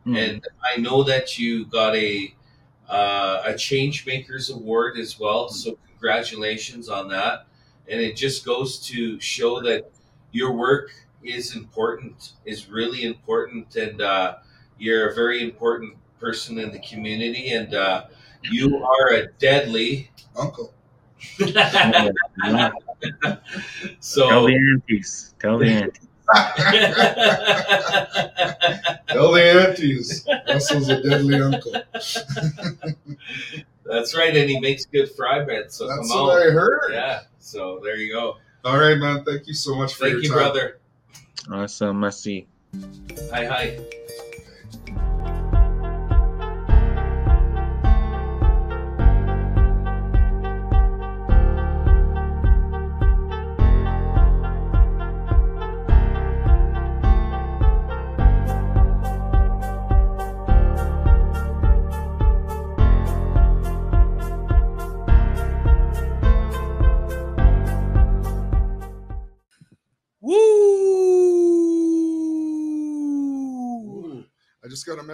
[0.06, 0.16] mm.
[0.18, 2.34] and i know that you got a
[2.92, 7.48] uh, a change makers award as well so congratulations on that
[7.90, 9.90] and it just goes to show that
[10.32, 10.92] your work
[11.24, 14.38] is important, is really important, and uh,
[14.78, 18.06] you're a very important person in the community, and uh,
[18.44, 20.74] you are a deadly uncle.
[24.00, 25.36] so tell the aunties.
[25.40, 26.08] Tell the aunties.
[29.08, 30.28] tell the aunties.
[30.48, 31.72] Russell's a deadly uncle.
[33.86, 35.72] That's right, and he makes good fry bread.
[35.72, 36.48] So That's come what on.
[36.48, 36.92] I heard.
[36.94, 37.22] Yeah.
[37.40, 38.38] So there you go.
[38.64, 39.26] All right, man.
[39.26, 40.38] Thank you so much for Thank your you, time.
[40.38, 40.80] brother.
[41.52, 42.00] Awesome.
[42.00, 42.48] Must see.
[43.32, 45.08] Hi, hi.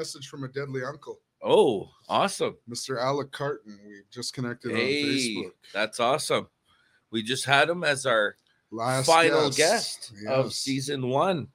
[0.08, 1.20] Message from a deadly uncle.
[1.43, 2.55] Oh, awesome.
[2.70, 2.97] Mr.
[2.97, 3.78] Alec Carton.
[3.86, 5.51] We just connected hey, on Facebook.
[5.74, 6.47] That's awesome.
[7.12, 8.38] We just had him as our
[8.72, 10.32] Last final guest, guest yes.
[10.32, 11.49] of season one.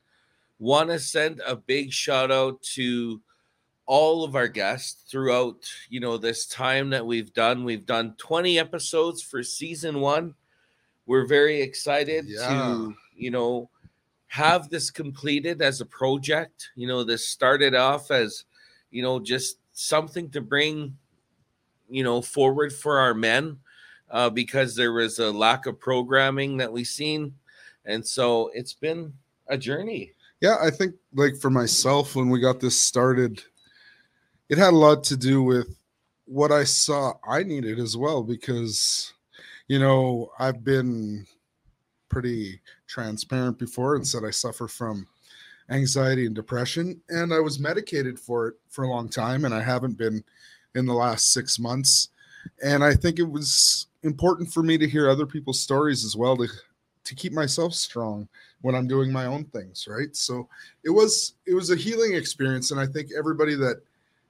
[0.58, 3.22] Want to send a big shout out to
[3.86, 5.56] all of our guests throughout,
[5.88, 7.64] you know, this time that we've done.
[7.64, 10.34] We've done 20 episodes for season one.
[11.06, 12.48] We're very excited Yeah.
[12.48, 13.70] to, you know,
[14.32, 16.70] have this completed as a project.
[16.74, 18.46] You know, this started off as,
[18.90, 20.96] you know, just something to bring,
[21.90, 23.58] you know, forward for our men
[24.10, 27.34] uh, because there was a lack of programming that we seen.
[27.84, 29.12] And so it's been
[29.48, 30.12] a journey.
[30.40, 33.42] Yeah, I think like for myself when we got this started,
[34.48, 35.76] it had a lot to do with
[36.24, 39.12] what I saw I needed as well because
[39.68, 41.26] you know, I've been
[42.12, 45.06] pretty transparent before and said I suffer from
[45.70, 49.62] anxiety and depression and I was medicated for it for a long time and I
[49.62, 50.22] haven't been
[50.74, 52.10] in the last 6 months
[52.62, 56.36] and I think it was important for me to hear other people's stories as well
[56.36, 56.46] to
[57.04, 58.28] to keep myself strong
[58.60, 60.14] when I'm doing my own things, right?
[60.14, 60.48] So
[60.84, 63.80] it was it was a healing experience and I think everybody that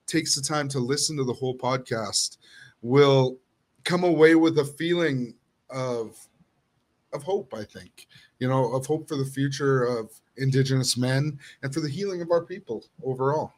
[0.06, 2.38] takes the time to listen to the whole podcast
[2.80, 3.38] will
[3.84, 5.34] come away with a feeling
[5.70, 6.16] of
[7.12, 8.06] of hope, I think.
[8.38, 12.30] You know, of hope for the future of indigenous men and for the healing of
[12.30, 13.52] our people overall.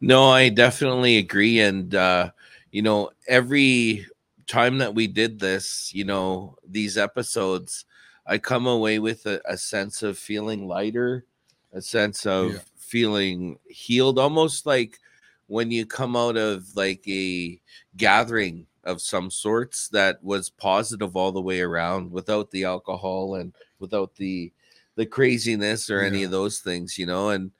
[0.00, 1.60] No, I definitely agree.
[1.60, 2.30] And, uh,
[2.72, 4.06] you know, every
[4.46, 7.84] time that we did this, you know, these episodes,
[8.26, 11.26] I come away with a, a sense of feeling lighter,
[11.72, 12.58] a sense of Yeah.
[12.76, 14.98] feeling healed, almost like
[15.46, 17.60] when you come out of like a
[17.96, 23.54] gathering of some sorts that was positive all the way around without the alcohol and
[23.78, 24.52] without the
[24.96, 27.50] the craziness or any of those things, you know, and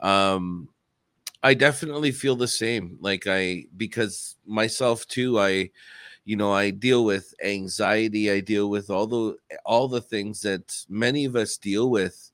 [0.00, 0.68] um
[1.42, 2.98] I definitely feel the same.
[3.00, 5.70] Like I because myself too, I
[6.24, 10.84] you know, I deal with anxiety, I deal with all the all the things that
[10.88, 12.30] many of us deal with,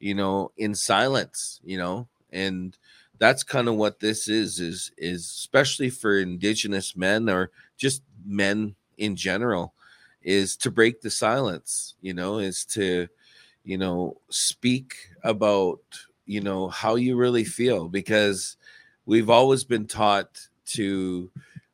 [0.00, 2.76] you know, in silence, you know, and
[3.18, 8.74] that's kind of what this is is is especially for indigenous men or just men
[8.98, 9.74] in general
[10.22, 13.08] is to break the silence, you know, is to
[13.66, 14.94] you know, speak
[15.24, 15.80] about,
[16.24, 18.56] you know, how you really feel because
[19.06, 21.28] we've always been taught to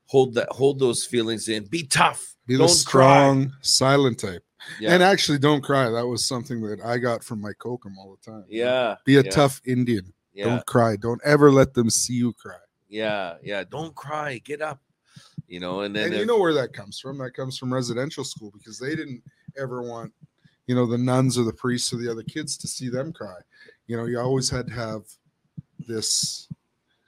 [0.06, 3.58] hold that hold those feelings in, be tough, Be the don't strong, cry.
[3.60, 4.42] silent type.
[4.80, 4.94] Yeah.
[4.94, 5.90] And actually don't cry.
[5.90, 8.44] That was something that I got from my kokum all the time.
[8.48, 8.96] yeah.
[9.04, 10.12] Be a yeah, tough Indian.
[10.32, 10.44] Yeah.
[10.46, 10.96] Don't cry.
[10.96, 12.56] Don't ever let them see you cry.
[12.88, 13.36] Yeah.
[13.42, 13.64] Yeah.
[13.64, 14.40] Don't cry.
[14.44, 14.80] Get up.
[15.46, 18.24] You know, and then and you know where that comes from that comes from residential
[18.24, 19.22] school because they didn't
[19.58, 20.12] ever want
[20.66, 23.38] you know the nuns or the priests or the other kids to see them cry
[23.86, 25.02] you know you always had to have
[25.86, 26.48] this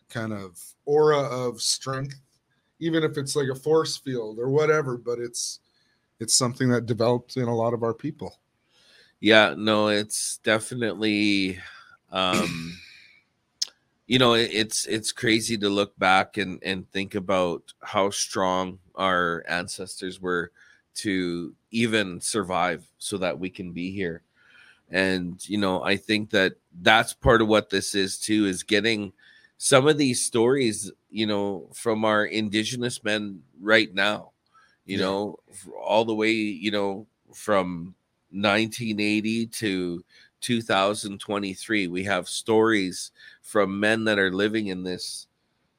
[0.09, 2.21] kind of aura of strength
[2.81, 5.61] even if it's like a force field or whatever but it's
[6.21, 8.39] it's something that developed in a lot of our people
[9.21, 11.59] yeah no it's definitely
[12.11, 12.77] um
[14.07, 19.45] you know it's it's crazy to look back and and think about how strong our
[19.49, 20.51] ancestors were
[20.95, 24.23] to even survive so that we can be here.
[24.91, 29.13] And you know i think that that's part of what this is too is getting
[29.59, 34.33] some of these stories you know from our indigenous men right now
[34.85, 35.39] you know
[35.83, 37.95] all the way you know from
[38.31, 40.05] 1980 to
[40.45, 45.27] 2023 we have stories from men that are living in this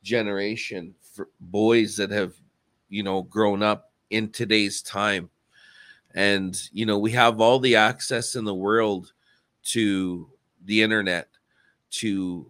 [0.02, 2.34] generation for boys that have
[2.90, 5.30] you know grown up in today's time.
[6.16, 9.14] And you know we have all the access in the world
[9.66, 10.30] to
[10.64, 11.28] the internet
[12.02, 12.50] to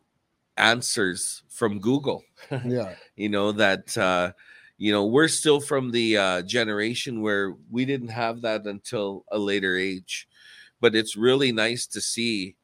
[0.57, 2.23] answers from google.
[2.65, 2.95] Yeah.
[3.17, 4.31] You know that uh
[4.77, 9.37] you know we're still from the uh generation where we didn't have that until a
[9.37, 10.29] later age
[10.85, 12.55] but it's really nice to see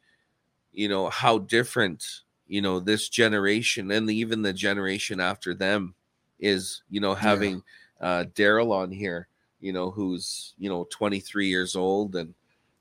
[0.71, 2.05] you know how different
[2.47, 5.95] you know this generation and even the generation after them
[6.39, 7.63] is you know having
[7.99, 8.07] yeah.
[8.07, 9.27] uh daryl on here
[9.59, 12.31] you know who's you know 23 years old and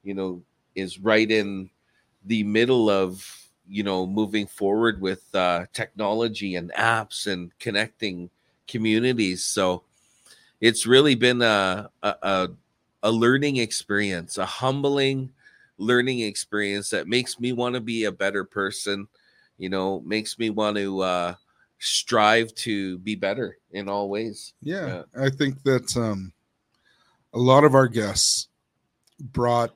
[0.05, 0.43] you know
[0.75, 1.71] is right in
[2.27, 3.27] the middle of
[3.67, 8.29] you know moving forward with uh technology and apps and connecting
[8.69, 9.85] communities so
[10.61, 12.49] it's really been a, a, a
[13.09, 15.33] learning experience, a humbling
[15.79, 19.09] learning experience that makes me want to be a better person,
[19.57, 21.35] you know, makes me want to uh,
[21.79, 24.53] strive to be better in all ways.
[24.61, 25.25] Yeah, yeah.
[25.25, 26.33] I think that um,
[27.33, 28.49] a lot of our guests
[29.19, 29.75] brought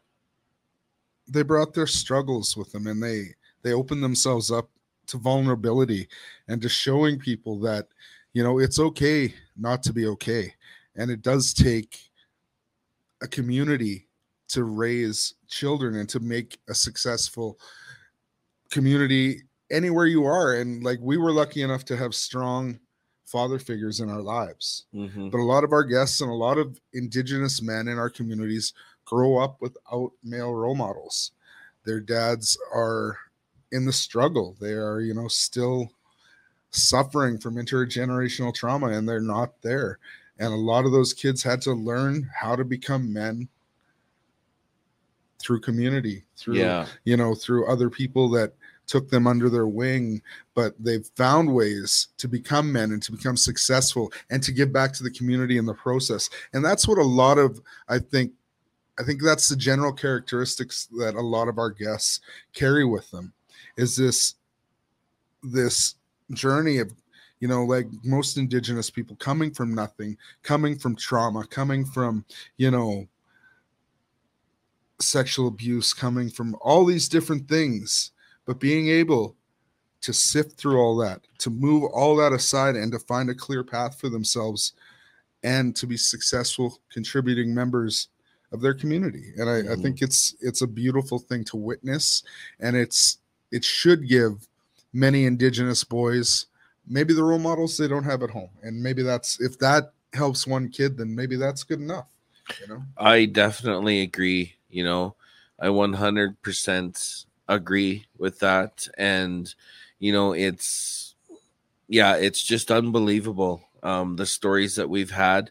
[1.26, 4.68] they brought their struggles with them and they they opened themselves up
[5.06, 6.08] to vulnerability
[6.48, 7.86] and to showing people that
[8.32, 10.54] you know it's okay not to be okay
[10.96, 12.10] and it does take
[13.24, 14.06] a community
[14.48, 17.58] to raise children and to make a successful
[18.70, 20.54] community anywhere you are.
[20.54, 22.78] And like we were lucky enough to have strong
[23.24, 24.84] father figures in our lives.
[24.94, 25.30] Mm-hmm.
[25.30, 28.74] but a lot of our guests and a lot of indigenous men in our communities
[29.06, 31.32] grow up without male role models.
[31.84, 33.18] Their dads are
[33.72, 34.56] in the struggle.
[34.60, 35.90] They are you know still
[36.70, 39.98] suffering from intergenerational trauma and they're not there
[40.38, 43.48] and a lot of those kids had to learn how to become men
[45.40, 46.86] through community through yeah.
[47.04, 48.54] you know through other people that
[48.86, 50.20] took them under their wing
[50.54, 54.92] but they've found ways to become men and to become successful and to give back
[54.92, 58.32] to the community in the process and that's what a lot of i think
[58.98, 62.20] i think that's the general characteristics that a lot of our guests
[62.54, 63.32] carry with them
[63.76, 64.36] is this
[65.42, 65.96] this
[66.32, 66.90] journey of
[67.44, 72.24] you know like most indigenous people coming from nothing coming from trauma coming from
[72.56, 73.06] you know
[75.00, 78.12] sexual abuse coming from all these different things.
[78.46, 79.36] But being able
[80.02, 83.64] to sift through all that to move all that aside and to find a clear
[83.64, 84.74] path for themselves
[85.42, 88.08] and to be successful contributing members
[88.52, 89.32] of their community.
[89.36, 89.72] And I, mm-hmm.
[89.72, 92.22] I think it's it's a beautiful thing to witness.
[92.60, 93.18] And it's
[93.50, 94.46] it should give
[94.92, 96.46] many indigenous boys
[96.86, 98.50] maybe the role models they don't have at home.
[98.62, 102.06] And maybe that's if that helps one kid then maybe that's good enough
[102.60, 102.82] you know?
[102.96, 105.16] I definitely agree you know?
[105.58, 108.86] I 100% agree with that.
[108.96, 109.52] And
[109.98, 111.14] you know it's
[111.88, 115.50] yeah it's just unbelievable um the stories that we've had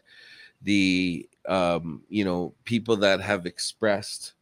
[0.62, 4.34] the um you know people that have expressed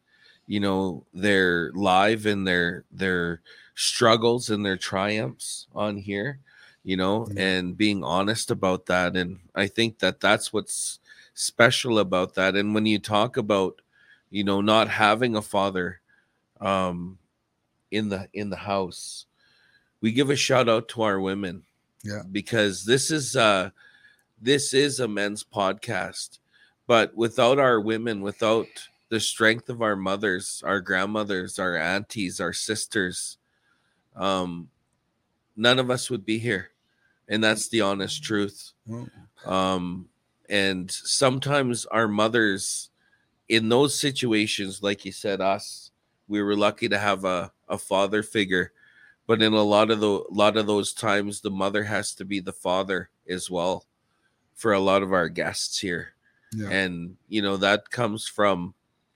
[0.45, 3.41] you know their live and their their
[3.75, 6.39] struggles and their triumphs on here
[6.83, 9.15] you know, and being honest about that.
[9.15, 10.99] And I think that that's what's
[11.33, 12.55] special about that.
[12.55, 13.81] And when you talk about,
[14.29, 16.01] you know, not having a father
[16.59, 17.17] um,
[17.91, 19.25] in the in the house,
[20.01, 21.63] we give a shout out to our women.
[22.03, 23.69] Yeah, because this is uh
[24.41, 26.39] this is a men's podcast,
[26.85, 28.67] but without our women, without
[29.07, 33.37] the strength of our mothers, our grandmothers, our aunties, our sisters,
[34.17, 34.69] um,
[35.55, 36.72] none of us would be here
[37.27, 38.71] and that's the honest truth.
[39.45, 40.09] Um,
[40.49, 42.89] and sometimes our mothers,
[43.47, 45.91] in those situations, like you said, us,
[46.27, 48.71] we were lucky to have a, a father figure,
[49.27, 52.39] but in a lot of the lot of those times, the mother has to be
[52.39, 53.85] the father as well
[54.53, 56.13] for a lot of our guests here,
[56.53, 56.69] yeah.
[56.69, 58.73] and you know that comes from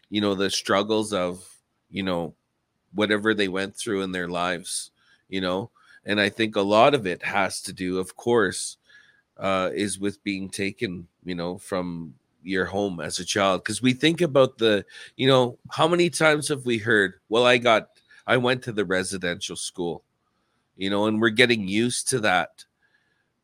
[0.10, 1.46] you know the struggles of
[1.90, 2.36] you know
[2.94, 4.92] whatever they went through in their lives,
[5.30, 5.72] you know
[6.08, 8.78] and I think a lot of it has to do, of course,
[9.38, 13.62] uh, is with being taken, you know, from your home as a child.
[13.62, 14.86] Because we think about the,
[15.18, 17.90] you know, how many times have we heard, well, I got,
[18.26, 20.02] I went to the residential school,
[20.78, 22.64] you know, and we're getting used to that.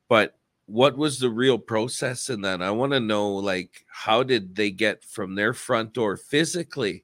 [0.07, 2.61] But what was the real process in that?
[2.61, 7.03] I want to know, like, how did they get from their front door physically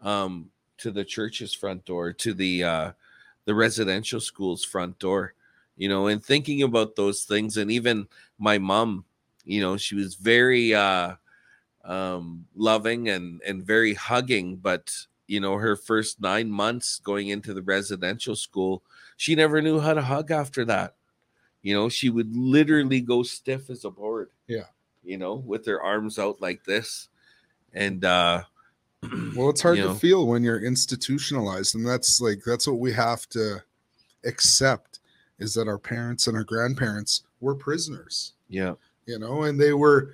[0.00, 0.48] um,
[0.78, 2.92] to the church's front door, to the uh,
[3.44, 5.34] the residential school's front door?
[5.76, 8.06] You know, and thinking about those things, and even
[8.38, 9.04] my mom,
[9.44, 11.14] you know, she was very uh,
[11.84, 14.92] um, loving and and very hugging, but
[15.26, 18.82] you know, her first nine months going into the residential school,
[19.16, 20.94] she never knew how to hug after that.
[21.62, 24.30] You know, she would literally go stiff as a board.
[24.46, 24.66] Yeah.
[25.02, 27.08] You know, with her arms out like this.
[27.72, 28.42] And uh
[29.34, 29.94] well, it's hard to know.
[29.94, 33.62] feel when you're institutionalized, and that's like that's what we have to
[34.24, 35.00] accept
[35.38, 38.74] is that our parents and our grandparents were prisoners, yeah.
[39.06, 40.12] you know, and they were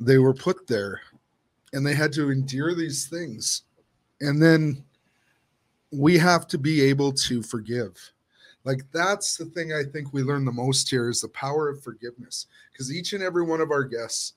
[0.00, 1.00] they were put there,
[1.72, 3.62] and they had to endure these things,
[4.20, 4.82] and then
[5.92, 7.96] we have to be able to forgive.
[8.64, 11.82] Like that's the thing I think we learn the most here is the power of
[11.82, 14.34] forgiveness, because each and every one of our guests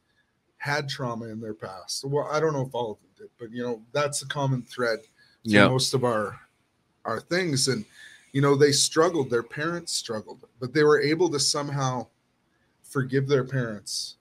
[0.59, 2.03] had trauma in their past.
[2.05, 4.61] Well, I don't know if all of them did, but you know, that's a common
[4.61, 4.99] thread
[5.45, 5.67] to Yeah.
[5.67, 6.39] most of our
[7.05, 7.67] our things.
[7.69, 7.85] And
[8.33, 12.07] you know, they struggled, their parents struggled, but they were able to somehow
[12.83, 14.17] forgive their parents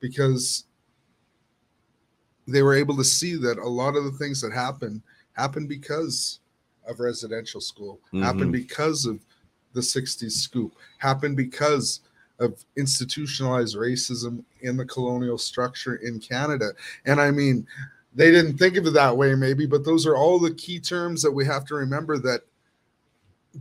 [0.00, 0.64] because
[2.48, 5.02] they were able to see that a lot of the things that happened
[5.34, 6.40] happened because
[6.86, 8.62] of residential school, happened mm-hmm.
[8.62, 9.20] because of
[9.72, 12.00] the 60s scoop, happened because
[12.38, 16.72] of institutionalized racism in the colonial structure in Canada.
[17.06, 17.66] And I mean,
[18.14, 21.22] they didn't think of it that way, maybe, but those are all the key terms
[21.22, 22.42] that we have to remember that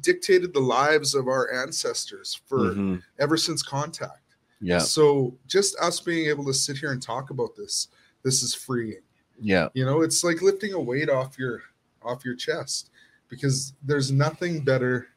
[0.01, 3.03] dictated the lives of our ancestors for Mhm.
[3.19, 4.21] ever since contact.
[4.59, 4.79] Yeah.
[4.79, 7.89] So just us being able to sit here and talk about this,
[8.23, 9.01] this is freeing.
[9.39, 9.69] Yeah.
[9.73, 11.63] You know, it's like lifting a weight off your
[12.01, 12.89] off your chest
[13.29, 15.07] because there's nothing better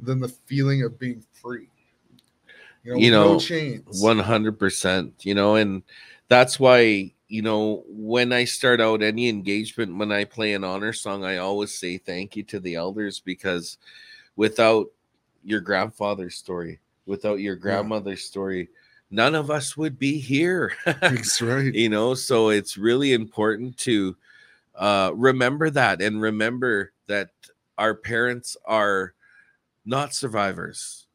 [0.00, 1.70] than the feeling of being free.
[2.84, 3.38] You know, You know, no.
[4.00, 5.14] One hundred percent.
[5.20, 5.82] You know, and
[6.28, 10.92] that's why you know when I start out any engagement, when I play an honor
[10.92, 13.78] song, I always say thank you to the elders because
[14.36, 14.88] without
[15.44, 18.68] your grandfather's story, without your grandmother's story,
[19.10, 20.72] none of us would be here.
[20.84, 21.74] That's right.
[21.74, 24.16] you know, so it's really important to
[24.74, 27.30] uh, remember that and remember that
[27.76, 29.14] our parents are
[29.84, 31.07] not survivors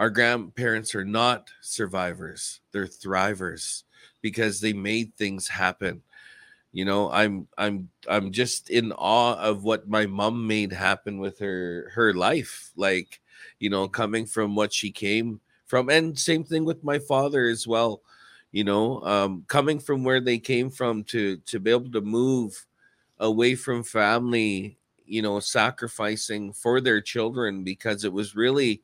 [0.00, 3.84] our grandparents are not survivors they're thrivers
[4.22, 6.02] because they made things happen.
[6.72, 11.38] You know i'm i'm i'm just in awe of what my mom made happen with
[11.40, 12.72] her her life.
[12.76, 13.20] Like
[13.60, 17.66] you know coming from what she came from and same thing with my father as
[17.66, 18.02] well.
[18.52, 22.66] You know um coming from where they came from to to be able to move
[23.20, 28.82] away from family you know sacrificing for their children because it was really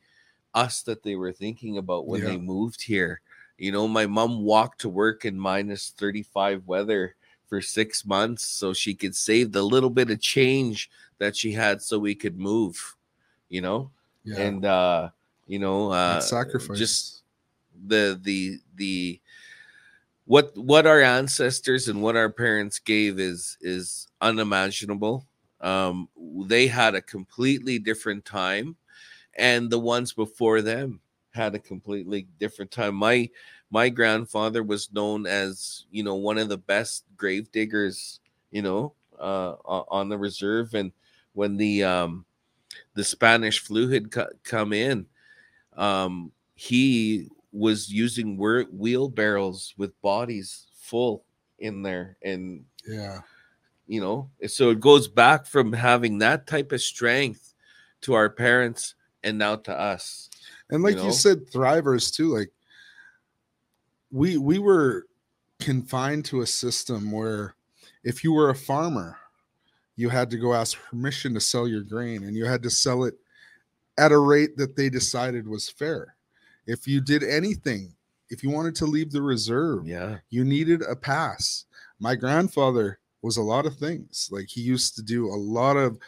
[0.57, 3.21] us that they were thinking about when they moved here.
[3.59, 7.15] You know, my mom walked to work in minus 35 weather
[7.47, 11.81] for six months so she could save the little bit of change that she had
[11.81, 12.97] so we could move,
[13.49, 13.91] you know?
[14.25, 14.41] Yeah.
[14.41, 15.11] And, uh,
[15.47, 16.79] you know, uh, sacrifice.
[16.79, 17.23] just
[17.87, 19.21] the, the, the,
[20.27, 25.25] what what our ancestors and what our parents gave is is unimaginable
[25.61, 26.09] um
[26.47, 28.77] they had a completely different time
[29.37, 31.01] and the ones before them
[31.33, 33.29] had a completely different time my
[33.71, 38.21] my grandfather was known as you know one of the best grave diggers
[38.51, 39.55] you know uh
[39.89, 40.93] on the reserve and
[41.35, 42.25] when the um
[42.95, 45.07] the spanish flu had co- come in
[45.77, 51.25] um he was using wor- wheelbarrows with bodies full
[51.59, 53.21] in there and yeah.
[53.87, 57.55] you know so it goes back from having that type of strength
[58.01, 58.95] to our parents
[59.27, 60.31] and now to us
[60.71, 62.35] And like you you, said, thrivers too.
[62.37, 62.53] Like
[64.11, 65.07] we we were
[65.61, 67.55] confined to a system where
[68.05, 69.19] if you were a farmer,
[69.97, 73.05] you had to go ask permission to sell your grain and you had to sell
[73.05, 73.15] it
[73.99, 76.17] at a rate that they decided was fair.
[76.67, 77.95] If you did anything,
[78.31, 81.67] if you wanted to leave the reserve, yeah you needed a pass.
[82.01, 84.29] My grandfather was a lot of things.
[84.33, 85.99] Like he used to do a lot of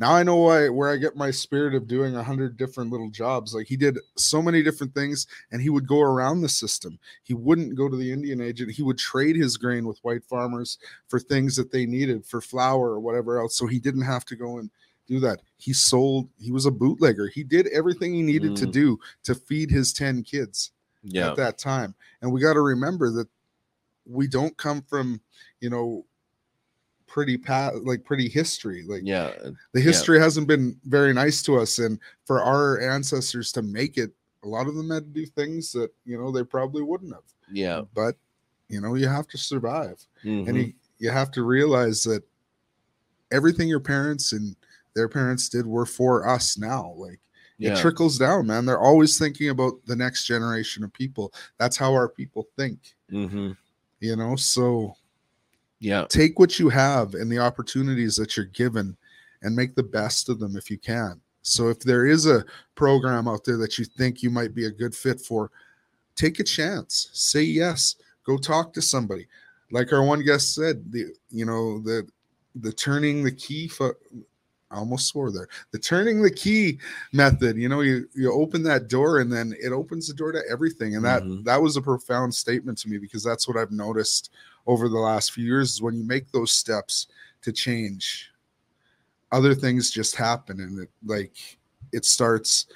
[0.00, 3.10] now I know why where I get my spirit of doing a hundred different little
[3.10, 3.54] jobs.
[3.54, 6.98] Like he did so many different things and he would go around the system.
[7.22, 8.72] He wouldn't go to the Indian agent.
[8.72, 10.78] He would trade his grain with white farmers
[11.08, 13.56] for things that they needed for flour or whatever else.
[13.56, 14.70] So he didn't have to go and
[15.06, 15.42] do that.
[15.58, 17.28] He sold, he was a bootlegger.
[17.28, 18.72] He did everything he needed to Mm.
[18.72, 20.72] do to feed his 10 kids
[21.02, 21.94] yeah at that time.
[22.22, 23.28] And we got to remember that
[24.06, 25.20] we don't come from,
[25.60, 26.06] you know,
[27.10, 29.32] pretty pat like pretty history like yeah
[29.72, 30.22] the history yeah.
[30.22, 34.12] hasn't been very nice to us and for our ancestors to make it
[34.44, 37.24] a lot of them had to do things that you know they probably wouldn't have
[37.50, 38.14] yeah but
[38.68, 40.48] you know you have to survive mm-hmm.
[40.48, 42.22] and you, you have to realize that
[43.32, 44.54] everything your parents and
[44.94, 47.18] their parents did were for us now like
[47.58, 47.72] yeah.
[47.72, 51.92] it trickles down man they're always thinking about the next generation of people that's how
[51.92, 53.50] our people think mm-hmm.
[53.98, 54.94] you know so
[55.80, 58.96] yeah take what you have and the opportunities that you're given
[59.42, 63.26] and make the best of them if you can so if there is a program
[63.26, 65.50] out there that you think you might be a good fit for
[66.14, 69.26] take a chance say yes go talk to somebody
[69.72, 72.06] like our one guest said the you know the
[72.56, 73.96] the turning the key for
[74.70, 75.48] I almost swore there.
[75.72, 76.78] The turning the key
[77.12, 80.42] method, you know, you you open that door and then it opens the door to
[80.50, 80.94] everything.
[80.94, 81.42] And that mm-hmm.
[81.42, 84.30] that was a profound statement to me because that's what I've noticed
[84.70, 87.08] over the last few years is when you make those steps
[87.42, 88.30] to change,
[89.32, 91.58] other things just happen and it like
[91.92, 92.66] it starts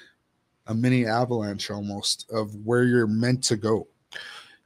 [0.67, 3.87] a mini avalanche almost of where you're meant to go.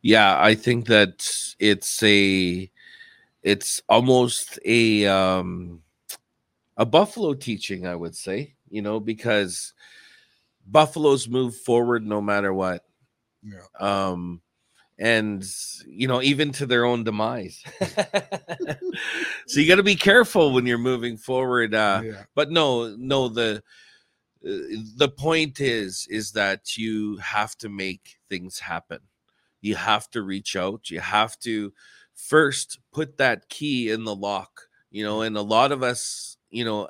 [0.01, 2.71] Yeah, I think that it's a
[3.43, 5.83] it's almost a um
[6.77, 9.73] a buffalo teaching, I would say, you know, because
[10.65, 12.85] buffaloes move forward no matter what.
[13.43, 13.67] Yeah.
[13.79, 14.41] Um,
[14.99, 15.43] and
[15.87, 17.63] you know, even to their own demise.
[19.47, 21.73] so you got to be careful when you're moving forward.
[21.73, 22.23] Uh, yeah.
[22.35, 23.63] But no, no, the
[24.45, 24.51] uh,
[24.97, 28.99] the point is is that you have to make things happen.
[29.61, 30.89] You have to reach out.
[30.89, 31.73] You have to
[32.13, 34.67] first put that key in the lock.
[34.91, 36.89] You know, and a lot of us you know,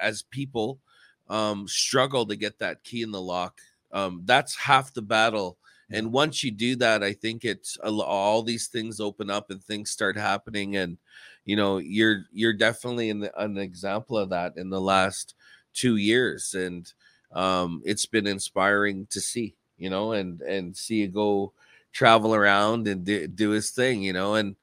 [0.00, 0.80] as people
[1.28, 3.60] um, struggle to get that key in the lock.
[3.92, 5.58] Um, that's half the battle.
[5.92, 9.90] And once you do that, I think it's all these things open up and things
[9.90, 10.76] start happening.
[10.76, 10.98] And
[11.44, 15.34] you know, you're you're definitely an, an example of that in the last
[15.74, 16.90] two years, and
[17.32, 19.56] um, it's been inspiring to see.
[19.78, 21.52] You know, and and see you go
[21.92, 24.02] travel around and do, do his thing.
[24.02, 24.56] You know, and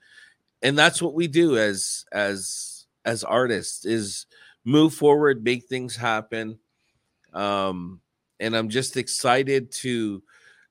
[0.61, 4.25] and that's what we do as as as artists is
[4.63, 6.59] move forward, make things happen.
[7.33, 8.01] Um,
[8.39, 10.23] and I'm just excited to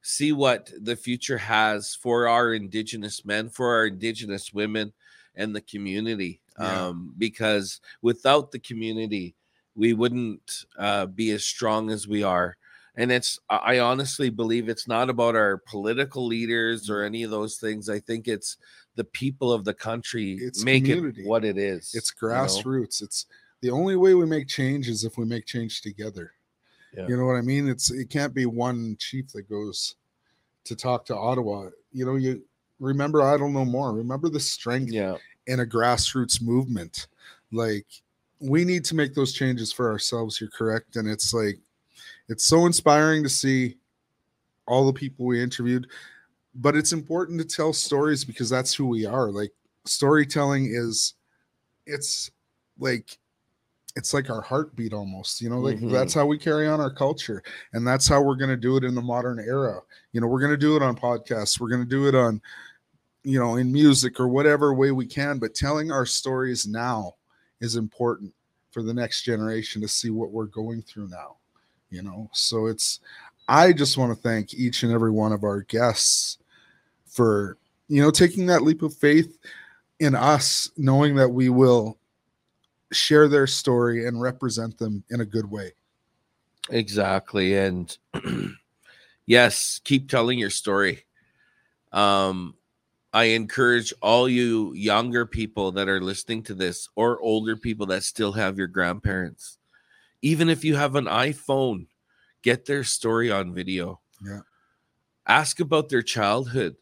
[0.09, 4.91] see what the future has for our indigenous men, for our indigenous women,
[5.35, 6.41] and the community.
[6.59, 6.87] Yeah.
[6.87, 9.37] Um, because without the community,
[9.77, 12.57] we wouldn't uh, be as strong as we are.
[12.97, 17.59] And it's, I honestly believe it's not about our political leaders or any of those
[17.59, 17.89] things.
[17.89, 18.57] I think it's
[18.97, 21.23] the people of the country it's make community.
[21.23, 21.93] it what it is.
[21.95, 22.65] It's grassroots.
[22.65, 23.07] You know?
[23.07, 23.27] It's
[23.61, 26.33] the only way we make change is if we make change together.
[26.97, 27.07] Yeah.
[27.09, 27.69] You know what I mean?
[27.69, 29.97] It's it can't be one chief that goes
[30.65, 31.71] to talk to Ottawa.
[31.93, 32.43] You know, you
[32.81, 33.93] remember I don't know More.
[33.93, 35.17] Remember the strength yeah.
[35.47, 37.09] in a grassroots movement.
[37.53, 37.87] Like
[38.41, 40.41] we need to make those changes for ourselves.
[40.41, 40.97] You're correct.
[40.97, 41.59] And it's like
[42.29, 43.77] it's so inspiring to see
[44.67, 45.87] all the people we interviewed
[46.59, 49.53] but it's important to tell stories because that's who we are like
[49.85, 51.15] storytelling is
[51.87, 52.31] it's
[52.79, 53.19] like
[53.97, 55.91] it's like our heartbeat almost you know like mm-hmm.
[55.91, 58.85] that's how we carry on our culture and that's how we're going to do it
[58.85, 59.81] in the modern era
[60.13, 62.41] you know we're going to do it on podcasts we're going to do it on
[63.25, 67.15] you know in music or whatever way we can but telling our stories now
[67.61, 68.33] is important
[68.71, 71.37] for the next generation to see what we're going through now
[71.91, 73.01] you know so it's
[73.49, 76.39] i just want to thank each and every one of our guests
[77.07, 77.57] for
[77.89, 79.39] you know taking that leap of faith
[79.99, 81.98] in us knowing that we will
[82.93, 85.73] share their story and represent them in a good way.
[86.71, 87.97] Exactly and
[89.27, 91.05] yes keep telling your story.
[91.93, 92.55] Um
[93.13, 98.03] i encourage all you younger people that are listening to this or older people that
[98.03, 99.57] still have your grandparents
[100.21, 101.87] even if you have an iphone
[102.43, 104.01] get their story on video.
[104.25, 104.41] Yeah.
[105.27, 106.77] Ask about their childhood.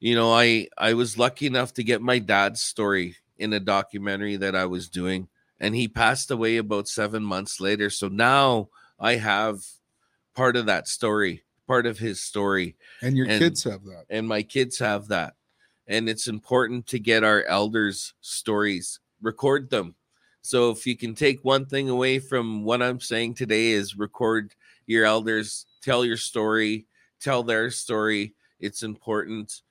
[0.00, 4.36] You know i i was lucky enough to get my dad's story in a documentary
[4.36, 5.28] that i was doing
[5.60, 7.90] and he passed away about seven months later.
[7.90, 8.68] So now
[8.98, 9.58] i have
[10.34, 12.76] part of that story part of his story.
[13.02, 14.04] And your and, kids have that.
[14.10, 15.34] and my kids have that.
[15.86, 19.94] And it's important to get our elders stories record them.
[20.42, 24.54] So if you can take one thing away from what i'm saying today is record
[24.86, 26.86] your elders tell your story
[27.22, 28.34] tell their story.
[28.60, 29.62] It's important.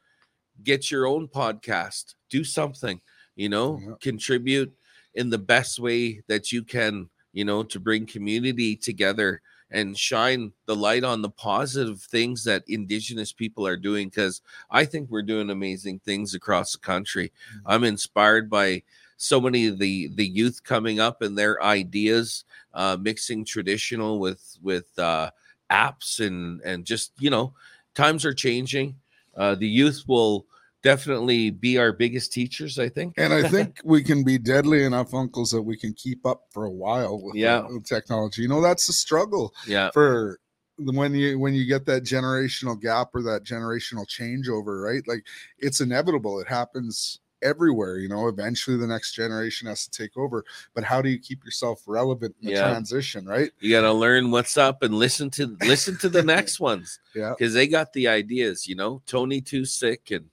[0.63, 3.01] Get your own podcast, do something,
[3.41, 3.93] you know, yeah.
[3.99, 4.71] contribute
[5.15, 10.51] in the best way that you can, you know, to bring community together and shine
[10.67, 15.23] the light on the positive things that indigenous people are doing because I think we're
[15.23, 17.29] doing amazing things across the country.
[17.29, 17.67] Mm-hmm.
[17.67, 18.83] I'm inspired by
[19.17, 24.57] so many of the the youth coming up and their ideas, uh, mixing traditional with
[24.61, 25.31] with uh,
[25.71, 27.53] apps and and just you know
[27.95, 28.95] times are changing.
[29.35, 30.45] Uh, the youth will
[30.83, 33.13] definitely be our biggest teachers, I think.
[33.17, 36.65] And I think we can be deadly enough uncles that we can keep up for
[36.65, 37.67] a while with, Yeah.
[37.67, 38.41] with technology.
[38.41, 40.39] You know, that's the struggle Yeah, for
[40.77, 45.07] when you when you get that generational gap or that generational changeover, right?
[45.07, 45.25] Like
[45.59, 46.39] it's inevitable.
[46.39, 48.27] It happens everywhere, you know.
[48.27, 50.43] Eventually the next generation has to take over.
[50.73, 52.69] But how do you keep yourself relevant in the Yeah.
[52.69, 53.51] transition, right?
[53.59, 57.33] you got to learn what's up and listen to listen to the next ones Yeah.
[57.37, 58.67] because they got the ideas.
[58.67, 60.25] You know, Tony Too Sick and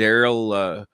[0.00, 0.84] Daryl uh,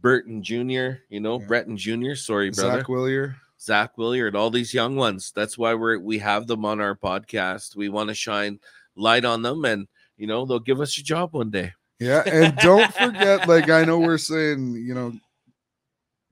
[0.00, 1.00] Burton Jr.
[1.08, 1.46] You know, Yeah.
[1.46, 2.14] Breton Jr.
[2.14, 2.78] Sorry, brother.
[2.78, 3.36] Zach Willier.
[3.60, 5.32] Zach Williard, all these young ones.
[5.34, 7.74] That's why we're we have them on our podcast.
[7.76, 8.60] We want to shine
[8.94, 11.72] light on them, and you know they'll give us a job one day.
[11.98, 15.12] Yeah, and don't forget, like I know we're saying, you know,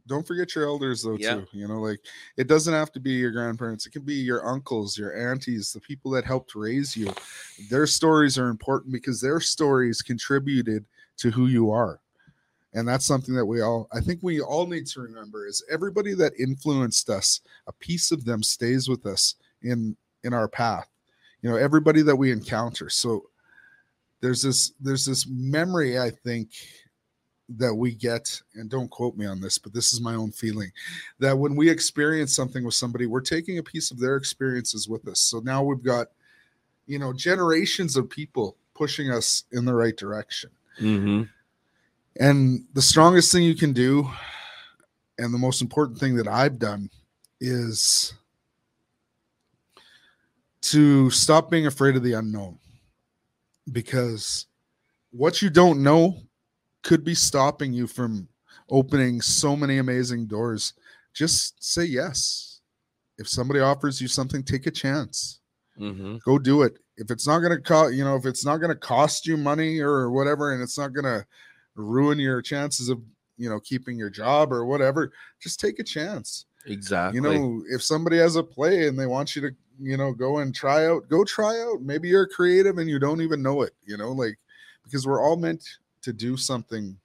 [0.06, 1.34] don't forget your elders though Yeah.
[1.34, 1.46] too.
[1.50, 1.98] You know, like
[2.36, 5.80] it doesn't have to be your grandparents; it can be your uncles, your aunties, the
[5.80, 7.12] people that helped raise you.
[7.68, 10.84] Their stories are important because their stories contributed
[11.16, 11.98] to who you are,
[12.76, 16.14] and that's something that we all, I think, we all need to remember: is everybody
[16.14, 20.88] that influenced us, a piece of them stays with us in in our path.
[21.42, 22.88] You know, everybody that we encounter.
[22.88, 23.24] So
[24.20, 26.50] there's this there's this memory i think
[27.48, 30.70] that we get and don't quote me on this but this is my own feeling
[31.18, 35.06] that when we experience something with somebody we're taking a piece of their experiences with
[35.06, 36.08] us so now we've got
[36.86, 40.50] you know generations of people pushing us in the right direction
[40.80, 41.22] Mm-hmm.
[42.20, 44.08] And the strongest thing you can do
[45.18, 46.88] and the most important thing that i've done
[47.40, 48.14] is
[50.66, 52.58] to stop being afraid of the unknown.
[53.70, 54.46] Because
[55.12, 56.16] what you don't know
[56.82, 58.28] could be stopping you from
[58.68, 60.72] opening so many amazing doors.
[61.14, 62.60] Just say yes.
[63.16, 65.40] If somebody offers you something take a chance.
[65.80, 66.16] Mm-hmm.
[66.24, 66.78] go do it.
[66.96, 69.36] If it's not going to cost you know if it's not going to cost you
[69.36, 71.24] money or whatever and it's not going to
[71.76, 73.00] ruin your chances of
[73.36, 76.46] you know keeping your job or whatever just take a chance.
[76.66, 77.16] Exactly.
[77.16, 80.38] you know if somebody has a play and they want you to you know go
[80.38, 81.82] and try out go try out.
[81.82, 84.38] Maybe you're creative and you don't even know it you know like
[84.84, 85.64] because we're all meant
[86.02, 86.96] to do something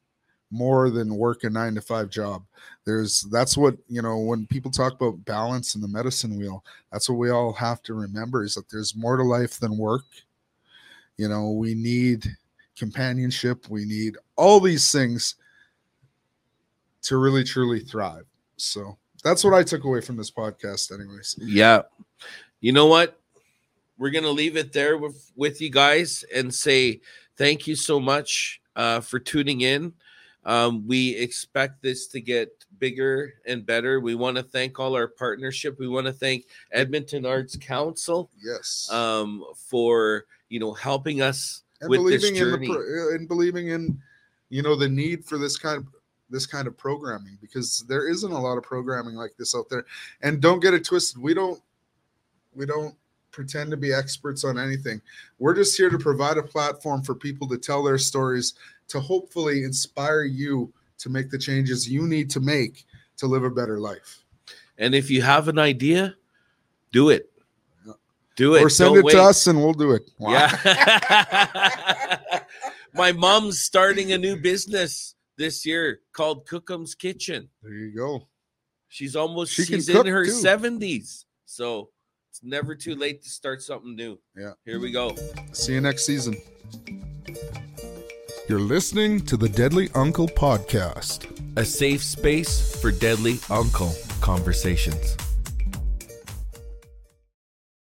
[0.51, 2.43] more than work a nine to five job.
[2.85, 7.09] There's that's what you know when people talk about balance in the medicine wheel that's
[7.09, 10.05] what we all have to remember is that there's more to life than work.
[11.17, 12.25] You know we need
[12.81, 15.35] companionship we need all these things
[17.03, 18.25] to really truly thrive
[18.57, 21.83] so that's what i took away from this podcast anyways Yeah.
[22.59, 23.19] You know what?
[23.97, 27.01] We're gonna leave it there with, with you guys and say
[27.37, 29.93] thank you so much uh, for tuning in.
[30.43, 33.99] Um, we expect this to get bigger and better.
[33.99, 35.77] We want to thank all our partnership.
[35.79, 41.89] We want to thank Edmonton Arts Council yes um, for you know helping us and
[41.89, 43.99] with this believing in the pro- uh, and believing in
[44.49, 45.87] you know the need for this kind of
[46.31, 49.85] this kind of programming because there isn't a lot of programming like this out there.
[50.21, 51.61] And don't get it twisted we don't
[52.55, 52.95] we don't
[53.31, 55.01] pretend to be experts on anything.
[55.39, 58.55] We're just here to provide a platform for people to tell their stories
[58.89, 62.85] to hopefully inspire you to make the changes you need to make
[63.17, 64.23] to live a better life.
[64.77, 66.15] And if you have an idea,
[66.91, 67.30] do it.
[68.37, 68.63] Do it.
[68.63, 69.11] or send Don't it wait.
[69.13, 72.19] to us and we'll do it Yeah.
[72.93, 77.49] My mom's starting a new business this year called Kokum's Kitchen.
[77.61, 78.27] there you go
[78.89, 80.25] She's almost She she's in her.
[80.25, 81.23] 70s.
[81.45, 81.89] So
[82.29, 84.19] it's never too late to start something new.
[84.37, 84.51] Yeah.
[84.65, 85.15] Here we go.
[85.53, 86.35] see you next season
[88.49, 91.25] you're listening to the deadly uncle podcast
[91.57, 95.15] A safe space for deadly uncle conversations.